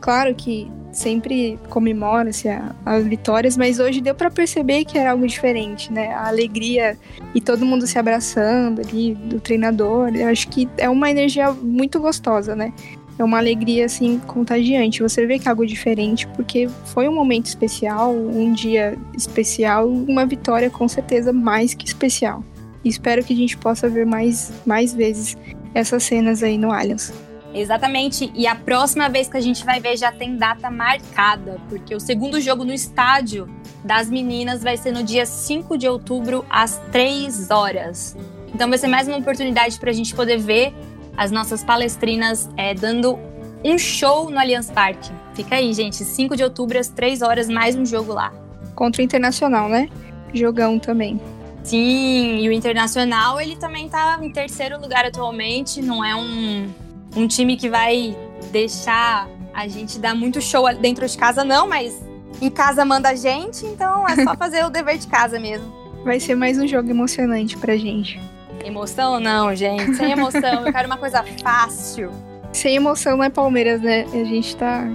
Claro 0.00 0.32
que 0.36 0.70
sempre 0.98 1.58
comemora-se 1.68 2.48
as 2.84 3.04
vitórias, 3.04 3.56
mas 3.56 3.78
hoje 3.78 4.00
deu 4.00 4.14
para 4.14 4.30
perceber 4.30 4.84
que 4.84 4.98
era 4.98 5.12
algo 5.12 5.26
diferente, 5.26 5.92
né? 5.92 6.12
A 6.12 6.28
alegria 6.28 6.98
e 7.34 7.40
todo 7.40 7.64
mundo 7.64 7.86
se 7.86 7.98
abraçando 7.98 8.80
ali, 8.80 9.14
do 9.14 9.40
treinador. 9.40 10.14
Eu 10.14 10.28
acho 10.28 10.48
que 10.48 10.68
é 10.76 10.88
uma 10.88 11.10
energia 11.10 11.52
muito 11.52 12.00
gostosa, 12.00 12.54
né? 12.54 12.72
é 13.18 13.24
uma 13.24 13.38
alegria 13.38 13.84
assim 13.84 14.18
contagiante. 14.20 15.02
Você 15.02 15.26
vê 15.26 15.38
que 15.38 15.48
é 15.48 15.50
algo 15.50 15.66
diferente 15.66 16.26
porque 16.28 16.68
foi 16.84 17.08
um 17.08 17.14
momento 17.14 17.46
especial, 17.46 18.14
um 18.14 18.52
dia 18.52 18.96
especial, 19.16 19.88
uma 19.88 20.24
vitória 20.24 20.70
com 20.70 20.86
certeza 20.86 21.32
mais 21.32 21.74
que 21.74 21.84
especial. 21.84 22.44
E 22.84 22.88
espero 22.88 23.24
que 23.24 23.32
a 23.32 23.36
gente 23.36 23.56
possa 23.56 23.88
ver 23.88 24.06
mais, 24.06 24.52
mais 24.64 24.94
vezes 24.94 25.36
essas 25.74 26.04
cenas 26.04 26.42
aí 26.42 26.56
no 26.56 26.70
Allianz. 26.70 27.12
Exatamente, 27.54 28.30
e 28.34 28.46
a 28.46 28.54
próxima 28.54 29.08
vez 29.08 29.28
que 29.28 29.36
a 29.36 29.40
gente 29.40 29.64
vai 29.64 29.80
ver 29.80 29.96
já 29.96 30.12
tem 30.12 30.36
data 30.36 30.70
marcada, 30.70 31.58
porque 31.68 31.94
o 31.94 32.00
segundo 32.00 32.40
jogo 32.40 32.64
no 32.64 32.72
estádio 32.72 33.48
das 33.82 34.10
meninas 34.10 34.62
vai 34.62 34.76
ser 34.76 34.92
no 34.92 35.02
dia 35.02 35.24
5 35.24 35.78
de 35.78 35.88
outubro, 35.88 36.44
às 36.50 36.78
3 36.92 37.50
horas. 37.50 38.16
Então 38.54 38.68
vai 38.68 38.78
ser 38.78 38.88
mais 38.88 39.08
uma 39.08 39.16
oportunidade 39.16 39.78
para 39.78 39.90
a 39.90 39.94
gente 39.94 40.14
poder 40.14 40.38
ver 40.38 40.74
as 41.16 41.30
nossas 41.30 41.64
palestrinas 41.64 42.48
é, 42.56 42.74
dando 42.74 43.18
um 43.64 43.76
show 43.78 44.30
no 44.30 44.38
Allianz 44.38 44.70
Parque. 44.70 45.10
Fica 45.34 45.56
aí, 45.56 45.72
gente. 45.72 46.04
5 46.04 46.36
de 46.36 46.44
outubro, 46.44 46.78
às 46.78 46.88
3 46.88 47.22
horas, 47.22 47.48
mais 47.48 47.74
um 47.74 47.84
jogo 47.84 48.12
lá. 48.12 48.32
Contra 48.74 49.02
o 49.02 49.04
Internacional, 49.04 49.68
né? 49.68 49.88
Jogão 50.32 50.78
também. 50.78 51.20
Sim, 51.64 52.38
e 52.38 52.48
o 52.48 52.52
Internacional, 52.52 53.40
ele 53.40 53.56
também 53.56 53.88
tá 53.88 54.18
em 54.22 54.30
terceiro 54.30 54.80
lugar 54.80 55.04
atualmente. 55.04 55.82
Não 55.82 56.04
é 56.04 56.14
um, 56.14 56.68
um 57.16 57.26
time 57.26 57.56
que 57.56 57.68
vai 57.68 58.16
deixar 58.50 59.28
a 59.52 59.66
gente 59.66 59.98
dar 59.98 60.14
muito 60.14 60.40
show 60.40 60.72
dentro 60.74 61.06
de 61.06 61.16
casa, 61.18 61.44
não, 61.44 61.68
mas 61.68 62.00
em 62.40 62.50
casa 62.50 62.84
manda 62.84 63.08
a 63.08 63.14
gente, 63.14 63.66
então 63.66 64.08
é 64.08 64.22
só 64.22 64.34
fazer 64.38 64.64
o 64.64 64.70
dever 64.70 64.98
de 64.98 65.06
casa 65.06 65.38
mesmo. 65.40 65.72
Vai 66.04 66.20
ser 66.20 66.36
mais 66.36 66.58
um 66.58 66.66
jogo 66.66 66.90
emocionante 66.90 67.56
pra 67.56 67.76
gente. 67.76 68.20
Emoção 68.64 69.18
não, 69.18 69.54
gente. 69.54 69.94
Sem 69.94 70.12
emoção. 70.12 70.66
Eu 70.66 70.72
quero 70.72 70.86
uma 70.86 70.96
coisa 70.96 71.24
fácil. 71.42 72.10
Sem 72.52 72.76
emoção 72.76 73.16
não 73.16 73.24
é 73.24 73.30
Palmeiras, 73.30 73.80
né? 73.80 74.04
A 74.12 74.24
gente 74.24 74.56
tá 74.56 74.88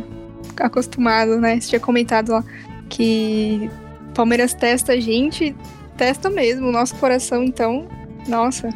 acostumado, 0.59 1.39
né? 1.39 1.59
Você 1.59 1.69
tinha 1.69 1.79
comentado 1.79 2.31
lá 2.31 2.43
que 2.89 3.69
Palmeiras 4.13 4.53
testa 4.53 4.93
a 4.93 4.99
gente, 4.99 5.55
testa 5.97 6.29
mesmo 6.29 6.67
o 6.67 6.71
nosso 6.71 6.95
coração, 6.95 7.43
então, 7.43 7.87
nossa, 8.27 8.69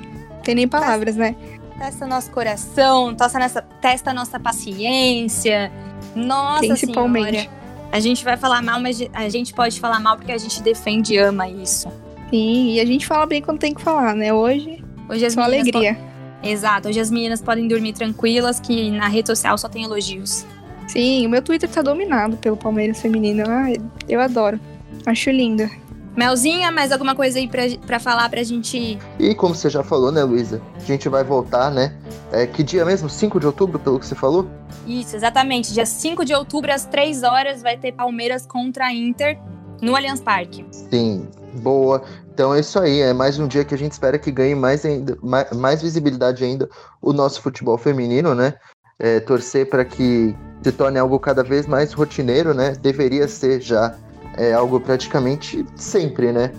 tem 0.44 0.56
nem 0.56 0.68
palavras, 0.68 1.16
né? 1.16 1.36
Testa 1.78 2.08
nosso 2.08 2.32
coração, 2.32 3.14
testa, 3.14 3.40
nessa, 3.40 3.62
testa 3.62 4.14
nossa 4.14 4.40
paciência. 4.40 5.72
Nossa 6.16 6.60
Principalmente. 6.60 7.42
Senhora. 7.42 7.58
A 7.92 8.00
gente 8.00 8.24
vai 8.24 8.36
falar 8.36 8.62
mal, 8.62 8.82
mas 8.82 9.00
a 9.14 9.30
gente 9.30 9.54
pode 9.54 9.80
falar 9.80 10.00
mal 10.00 10.18
porque 10.18 10.32
a 10.32 10.38
gente 10.38 10.62
defende 10.62 11.14
e 11.14 11.18
ama 11.18 11.48
isso. 11.48 11.88
Sim, 12.30 12.74
e 12.74 12.80
a 12.80 12.86
gente 12.86 13.06
fala 13.06 13.26
bem 13.26 13.42
quando 13.42 13.60
tem 13.60 13.74
que 13.74 13.82
falar, 13.82 14.14
né? 14.16 14.34
Hoje, 14.34 14.84
hoje 15.08 15.26
as 15.26 15.34
só 15.34 15.42
alegria. 15.42 15.96
Po... 15.96 16.48
Exato, 16.48 16.90
hoje 16.90 17.00
as 17.00 17.10
meninas 17.10 17.42
podem 17.42 17.68
dormir 17.68 17.94
tranquilas, 17.94 18.60
que 18.60 18.92
na 18.92 19.08
rede 19.08 19.28
social 19.28 19.58
só 19.58 19.70
tem 19.70 19.84
elogios. 19.84 20.46
Sim, 20.88 21.26
o 21.26 21.30
meu 21.30 21.42
Twitter 21.42 21.70
tá 21.70 21.82
dominado 21.82 22.38
pelo 22.38 22.58
Palmeiras 22.58 23.02
feminino. 23.02 23.44
Ah, 23.48 23.68
eu 24.10 24.20
adoro. 24.20 24.60
Acho 25.06 25.30
linda. 25.30 25.70
Melzinha, 26.18 26.72
mais 26.72 26.92
alguma 26.92 27.14
coisa 27.14 27.38
aí 27.38 27.48
pra, 27.48 27.62
pra 27.86 28.00
falar 28.00 28.28
pra 28.28 28.42
gente? 28.42 28.98
E 29.20 29.36
como 29.36 29.54
você 29.54 29.70
já 29.70 29.84
falou, 29.84 30.12
né, 30.12 30.24
Luísa? 30.24 30.60
A 30.76 30.80
gente 30.80 31.08
vai 31.08 31.24
voltar, 31.24 31.70
né? 31.70 31.96
É, 32.32 32.48
que 32.48 32.64
dia 32.64 32.84
mesmo? 32.84 33.08
5 33.08 33.40
de 33.40 33.46
outubro, 33.46 33.78
pelo 33.78 34.00
que 34.00 34.08
você 34.08 34.16
falou? 34.16 34.50
Isso, 34.88 35.16
exatamente. 35.16 35.72
Dia 35.72 35.86
5 35.86 36.26
de 36.26 36.34
outubro, 36.34 36.74
às 36.74 36.86
3 36.86 37.22
horas, 37.22 37.62
vai 37.62 37.78
ter 37.78 37.92
Palmeiras 37.92 38.48
contra 38.48 38.86
a 38.86 38.92
Inter 38.92 39.38
no 39.80 39.96
Allianz 39.96 40.20
Parque. 40.20 40.66
Sim, 40.72 41.28
boa. 41.62 42.02
Então 42.34 42.52
é 42.52 42.62
isso 42.62 42.80
aí, 42.80 43.00
é 43.02 43.14
mais 43.14 43.38
um 43.38 43.48
dia 43.48 43.64
que 43.64 43.76
a 43.76 43.78
gente 43.78 43.92
espera 43.92 44.18
que 44.18 44.32
ganhe 44.32 44.56
mais, 44.56 44.84
ainda, 44.84 45.16
mais, 45.22 45.52
mais 45.52 45.84
visibilidade 45.84 46.44
ainda 46.44 46.68
o 47.00 47.14
nosso 47.14 47.44
futebol 47.44 47.78
feminino, 47.78 48.34
né? 48.34 48.56
É, 48.98 49.20
torcer 49.20 49.70
para 49.70 49.86
que 49.86 50.36
se 50.64 50.72
torne 50.72 50.98
algo 50.98 51.20
cada 51.20 51.44
vez 51.44 51.68
mais 51.68 51.94
rotineiro, 51.94 52.56
né? 52.56 52.72
Deveria 52.82 53.28
ser 53.28 53.62
já 53.62 53.96
é, 54.38 54.54
algo 54.54 54.80
praticamente 54.80 55.66
sempre, 55.76 56.32
né? 56.32 56.52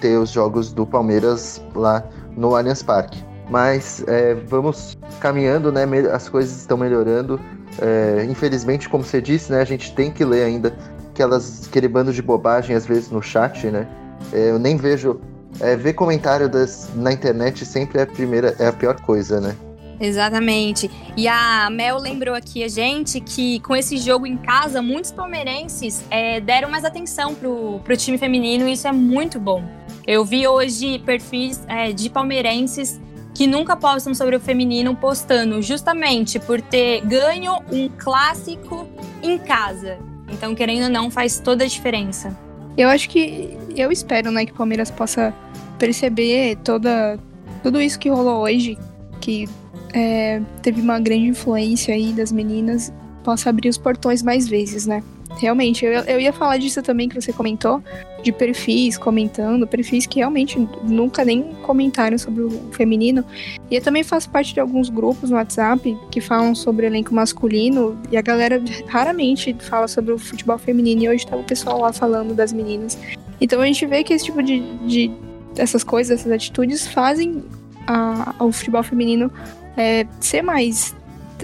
Ter 0.00 0.16
os 0.16 0.30
jogos 0.30 0.72
do 0.72 0.86
Palmeiras 0.86 1.62
lá 1.74 2.04
no 2.36 2.54
Allianz 2.54 2.82
Parque. 2.82 3.22
Mas 3.50 4.04
é, 4.06 4.34
vamos 4.34 4.96
caminhando, 5.20 5.72
né? 5.72 5.84
As 6.12 6.28
coisas 6.28 6.56
estão 6.58 6.76
melhorando. 6.76 7.40
É, 7.80 8.24
infelizmente, 8.28 8.88
como 8.88 9.04
você 9.04 9.20
disse, 9.20 9.50
né? 9.50 9.60
A 9.60 9.64
gente 9.64 9.94
tem 9.94 10.10
que 10.10 10.24
ler 10.24 10.44
ainda 10.44 10.76
aquelas, 11.10 11.66
aquele 11.66 11.88
bando 11.88 12.12
de 12.12 12.22
bobagem 12.22 12.76
às 12.76 12.86
vezes 12.86 13.10
no 13.10 13.22
chat, 13.22 13.66
né? 13.70 13.86
É, 14.32 14.50
eu 14.50 14.58
nem 14.58 14.76
vejo. 14.76 15.20
É, 15.60 15.74
ver 15.74 15.94
comentário 15.94 16.48
das, 16.48 16.90
na 16.94 17.10
internet 17.10 17.64
sempre 17.64 17.98
é 17.98 18.02
a 18.02 18.06
primeira, 18.06 18.54
é 18.58 18.66
a 18.66 18.72
pior 18.72 19.00
coisa, 19.00 19.40
né? 19.40 19.56
Exatamente. 20.00 20.90
E 21.16 21.26
a 21.26 21.68
Mel 21.70 21.98
lembrou 21.98 22.34
aqui 22.34 22.62
a 22.62 22.68
gente 22.68 23.20
que 23.20 23.60
com 23.60 23.74
esse 23.74 23.96
jogo 23.98 24.26
em 24.26 24.36
casa, 24.36 24.80
muitos 24.80 25.10
palmeirenses 25.10 26.04
é, 26.10 26.40
deram 26.40 26.70
mais 26.70 26.84
atenção 26.84 27.34
pro, 27.34 27.80
pro 27.84 27.96
time 27.96 28.16
feminino 28.16 28.68
e 28.68 28.72
isso 28.72 28.86
é 28.86 28.92
muito 28.92 29.40
bom. 29.40 29.62
Eu 30.06 30.24
vi 30.24 30.46
hoje 30.46 30.98
perfis 31.00 31.64
é, 31.68 31.92
de 31.92 32.08
palmeirenses 32.08 33.00
que 33.34 33.46
nunca 33.46 33.76
postam 33.76 34.14
sobre 34.14 34.36
o 34.36 34.40
feminino 34.40 34.96
postando 34.96 35.60
justamente 35.62 36.38
por 36.38 36.60
ter 36.60 37.00
ganho 37.02 37.60
um 37.70 37.88
clássico 37.88 38.88
em 39.22 39.38
casa. 39.38 39.98
Então, 40.30 40.54
querendo 40.54 40.84
ou 40.84 40.90
não, 40.90 41.10
faz 41.10 41.38
toda 41.38 41.64
a 41.64 41.66
diferença. 41.66 42.36
Eu 42.76 42.88
acho 42.88 43.08
que 43.08 43.56
eu 43.76 43.90
espero, 43.90 44.30
né, 44.30 44.44
que 44.44 44.52
o 44.52 44.54
Palmeiras 44.54 44.90
possa 44.90 45.34
perceber 45.78 46.56
toda 46.64 47.18
tudo 47.62 47.80
isso 47.80 47.98
que 47.98 48.08
rolou 48.08 48.42
hoje, 48.42 48.78
que 49.20 49.48
é, 49.92 50.40
teve 50.62 50.80
uma 50.80 50.98
grande 50.98 51.26
influência 51.26 51.94
aí 51.94 52.12
das 52.12 52.32
meninas, 52.32 52.92
possa 53.24 53.50
abrir 53.50 53.68
os 53.68 53.78
portões 53.78 54.22
mais 54.22 54.48
vezes, 54.48 54.86
né? 54.86 55.02
Realmente, 55.36 55.84
eu, 55.84 55.92
eu 55.92 56.20
ia 56.20 56.32
falar 56.32 56.56
disso 56.56 56.82
também 56.82 57.08
que 57.08 57.14
você 57.14 57.32
comentou, 57.32 57.82
de 58.22 58.32
perfis 58.32 58.98
comentando, 58.98 59.66
perfis 59.66 60.06
que 60.06 60.18
realmente 60.18 60.58
nunca 60.82 61.24
nem 61.24 61.42
comentaram 61.62 62.18
sobre 62.18 62.42
o 62.42 62.50
feminino. 62.72 63.24
E 63.70 63.76
eu 63.76 63.82
também 63.82 64.02
faço 64.02 64.28
parte 64.30 64.54
de 64.54 64.60
alguns 64.60 64.88
grupos 64.88 65.30
no 65.30 65.36
WhatsApp 65.36 65.96
que 66.10 66.20
falam 66.20 66.54
sobre 66.54 66.86
elenco 66.86 67.14
masculino 67.14 67.96
e 68.10 68.16
a 68.16 68.22
galera 68.22 68.60
raramente 68.88 69.54
fala 69.60 69.86
sobre 69.86 70.12
o 70.12 70.18
futebol 70.18 70.58
feminino. 70.58 71.02
E 71.02 71.08
hoje 71.08 71.26
tá 71.26 71.36
o 71.36 71.44
pessoal 71.44 71.78
lá 71.78 71.92
falando 71.92 72.34
das 72.34 72.52
meninas. 72.52 72.98
Então 73.40 73.60
a 73.60 73.66
gente 73.66 73.86
vê 73.86 74.02
que 74.02 74.12
esse 74.12 74.24
tipo 74.24 74.42
de, 74.42 74.60
de 74.86 75.10
essas 75.56 75.84
coisas, 75.84 76.20
essas 76.20 76.32
atitudes 76.32 76.86
fazem 76.88 77.44
a, 77.88 78.34
o 78.38 78.52
futebol 78.52 78.82
feminino 78.82 79.32
é, 79.76 80.06
ser 80.20 80.42
mais 80.42 80.94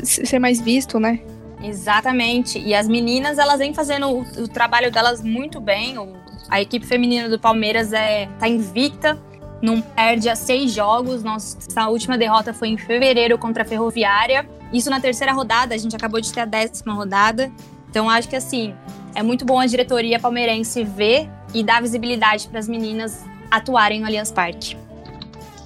ser 0.02 0.38
mais 0.38 0.60
visto, 0.60 0.98
né? 0.98 1.20
Exatamente. 1.62 2.58
E 2.58 2.74
as 2.74 2.88
meninas, 2.88 3.38
elas 3.38 3.58
vêm 3.58 3.72
fazendo 3.72 4.08
o, 4.08 4.20
o 4.20 4.48
trabalho 4.48 4.90
delas 4.90 5.22
muito 5.22 5.60
bem. 5.60 5.96
O, 5.98 6.12
a 6.50 6.60
equipe 6.60 6.84
feminina 6.84 7.28
do 7.28 7.38
Palmeiras 7.38 7.92
é 7.92 8.28
tá 8.38 8.48
invicta, 8.48 9.16
não 9.62 9.80
perde 9.80 10.28
a 10.28 10.36
seis 10.36 10.72
jogos. 10.72 11.22
Nossa 11.22 11.88
última 11.88 12.18
derrota 12.18 12.52
foi 12.52 12.68
em 12.68 12.76
fevereiro 12.76 13.38
contra 13.38 13.62
a 13.62 13.66
Ferroviária. 13.66 14.46
Isso 14.72 14.90
na 14.90 15.00
terceira 15.00 15.32
rodada, 15.32 15.74
a 15.74 15.78
gente 15.78 15.94
acabou 15.94 16.20
de 16.20 16.32
ter 16.32 16.40
a 16.40 16.44
décima 16.44 16.92
rodada. 16.92 17.50
Então 17.88 18.10
acho 18.10 18.28
que 18.28 18.36
assim, 18.36 18.74
é 19.14 19.22
muito 19.22 19.44
bom 19.44 19.60
a 19.60 19.66
diretoria 19.66 20.18
palmeirense 20.18 20.82
ver 20.82 21.30
e 21.54 21.62
dar 21.62 21.80
visibilidade 21.80 22.48
para 22.48 22.58
as 22.58 22.68
meninas 22.68 23.24
atuarem 23.48 24.00
no 24.00 24.06
Allianz 24.06 24.32
Parque. 24.32 24.76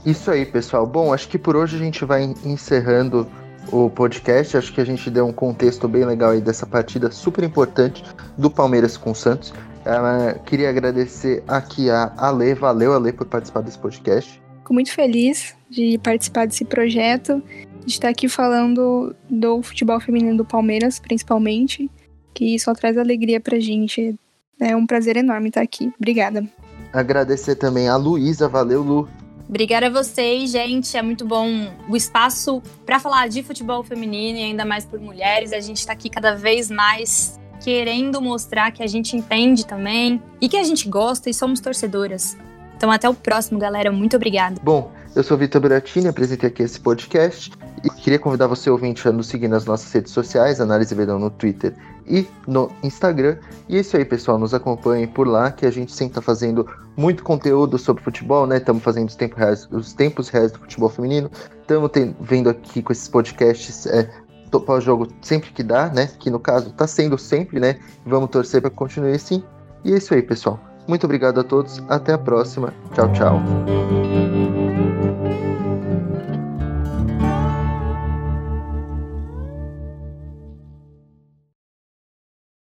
Isso 0.09 0.31
aí, 0.31 0.47
pessoal. 0.47 0.87
Bom, 0.87 1.12
acho 1.12 1.29
que 1.29 1.37
por 1.37 1.55
hoje 1.55 1.77
a 1.77 1.79
gente 1.79 2.03
vai 2.03 2.35
encerrando 2.42 3.29
o 3.71 3.90
podcast. 3.90 4.57
Acho 4.57 4.73
que 4.73 4.81
a 4.81 4.85
gente 4.85 5.11
deu 5.11 5.27
um 5.27 5.33
contexto 5.35 5.87
bem 5.87 6.03
legal 6.07 6.31
aí 6.31 6.40
dessa 6.40 6.64
partida 6.64 7.11
super 7.11 7.44
importante 7.44 8.03
do 8.38 8.51
Palmeiras 8.51 8.97
com 8.97 9.11
o 9.11 9.14
Santos. 9.14 9.51
Uh, 9.51 10.42
queria 10.47 10.71
agradecer 10.71 11.44
aqui 11.47 11.90
a 11.90 12.11
Ale. 12.16 12.55
Valeu, 12.55 12.94
Ale, 12.94 13.12
por 13.12 13.27
participar 13.27 13.61
desse 13.61 13.79
podcast. 13.79 14.40
Fico 14.61 14.73
muito 14.73 14.90
feliz 14.90 15.55
de 15.68 15.99
participar 15.99 16.47
desse 16.47 16.64
projeto, 16.64 17.42
de 17.85 17.92
estar 17.92 18.09
aqui 18.09 18.31
falando 18.31 19.14
do 19.29 19.62
futebol 19.62 20.01
feminino 20.01 20.38
do 20.38 20.44
Palmeiras, 20.44 20.99
principalmente, 20.99 21.90
que 22.33 22.59
só 22.59 22.73
traz 22.73 22.97
alegria 22.97 23.42
pra 23.42 23.61
gente. 23.61 24.18
É 24.59 24.75
um 24.75 24.87
prazer 24.87 25.18
enorme 25.18 25.49
estar 25.49 25.61
aqui. 25.61 25.92
Obrigada. 25.99 26.49
Agradecer 26.94 27.57
também 27.57 27.90
a 27.90 27.97
Luísa. 27.97 28.49
Valeu, 28.49 28.83
Lu. 28.83 29.07
Obrigada 29.48 29.87
a 29.87 29.90
vocês, 29.90 30.50
gente. 30.50 30.94
É 30.94 31.00
muito 31.00 31.24
bom 31.24 31.48
o 31.88 31.96
espaço 31.96 32.62
para 32.84 33.00
falar 33.00 33.28
de 33.28 33.42
futebol 33.42 33.82
feminino 33.82 34.38
e 34.38 34.42
ainda 34.42 34.64
mais 34.64 34.84
por 34.84 35.00
mulheres. 35.00 35.54
A 35.54 35.61
gente 35.61 35.78
está 35.78 35.94
aqui 35.94 36.11
cada 36.11 36.34
vez 36.34 36.70
mais 36.70 37.40
querendo 37.64 38.20
mostrar 38.20 38.70
que 38.70 38.82
a 38.82 38.87
gente 38.87 39.16
entende 39.16 39.66
também 39.66 40.22
e 40.40 40.48
que 40.48 40.56
a 40.56 40.62
gente 40.62 40.88
gosta 40.88 41.30
e 41.30 41.34
somos 41.34 41.61
torcedoras. 41.61 42.37
Então 42.76 42.90
até 42.90 43.08
o 43.08 43.14
próximo, 43.14 43.58
galera. 43.58 43.90
Muito 43.90 44.16
obrigada. 44.16 44.61
Bom, 44.62 44.92
eu 45.14 45.23
sou 45.23 45.37
Vitor 45.37 45.61
Beratini, 45.61 46.09
apresentei 46.09 46.49
aqui 46.49 46.62
esse 46.62 46.79
podcast 46.79 47.53
e 47.85 47.90
queria 47.90 48.18
convidar 48.18 48.47
você, 48.47 48.71
ouvinte, 48.71 49.07
a 49.09 49.12
nos 49.12 49.27
seguir 49.27 49.49
nas 49.49 49.64
nossas 49.64 49.92
redes 49.92 50.12
sociais, 50.12 50.61
Análise 50.61 50.94
Verão 50.94 51.18
no 51.18 51.31
Twitter 51.31 51.75
e 52.07 52.27
no 52.47 52.71
Instagram. 52.83 53.37
E 53.68 53.77
é 53.77 53.81
isso 53.81 53.97
aí, 53.97 54.05
pessoal. 54.05 54.38
Nos 54.38 54.55
acompanhem 54.55 55.07
por 55.07 55.27
lá, 55.27 55.51
que 55.51 55.66
a 55.66 55.71
gente 55.71 55.92
sempre 55.92 56.12
está 56.12 56.23
fazendo 56.23 56.66
muito 56.97 57.23
conteúdo 57.23 57.79
sobre 57.79 58.03
futebol, 58.03 58.47
né? 58.47 58.57
Estamos 58.57 58.83
fazendo 58.83 59.09
os 59.09 59.16
tempos, 59.16 59.38
reais, 59.38 59.68
os 59.71 59.92
tempos 59.92 60.29
reais 60.29 60.53
do 60.53 60.59
futebol 60.59 60.88
feminino. 60.88 61.31
Estamos 61.61 61.90
vendo 62.21 62.49
aqui 62.49 62.83
com 62.83 62.92
esses 62.92 63.09
podcasts 63.09 63.87
é, 63.87 64.09
topar 64.51 64.79
o 64.79 64.81
jogo 64.81 65.09
sempre 65.23 65.51
que 65.51 65.62
dá, 65.62 65.88
né? 65.88 66.09
Que 66.18 66.31
no 66.31 66.40
caso 66.40 66.68
está 66.71 66.87
sendo 66.87 67.18
sempre, 67.18 67.61
né? 67.61 67.79
Vamos 68.07 68.31
torcer 68.31 68.61
para 68.61 68.71
que 68.71 68.77
continue 68.77 69.12
assim. 69.12 69.42
E 69.85 69.92
é 69.92 69.97
isso 69.97 70.14
aí, 70.14 70.23
pessoal. 70.23 70.59
Muito 70.88 71.05
obrigado 71.05 71.38
a 71.38 71.44
todos. 71.44 71.83
Até 71.88 72.14
a 72.14 72.18
próxima. 72.18 72.73
Tchau, 72.94 73.12
tchau. 73.12 74.08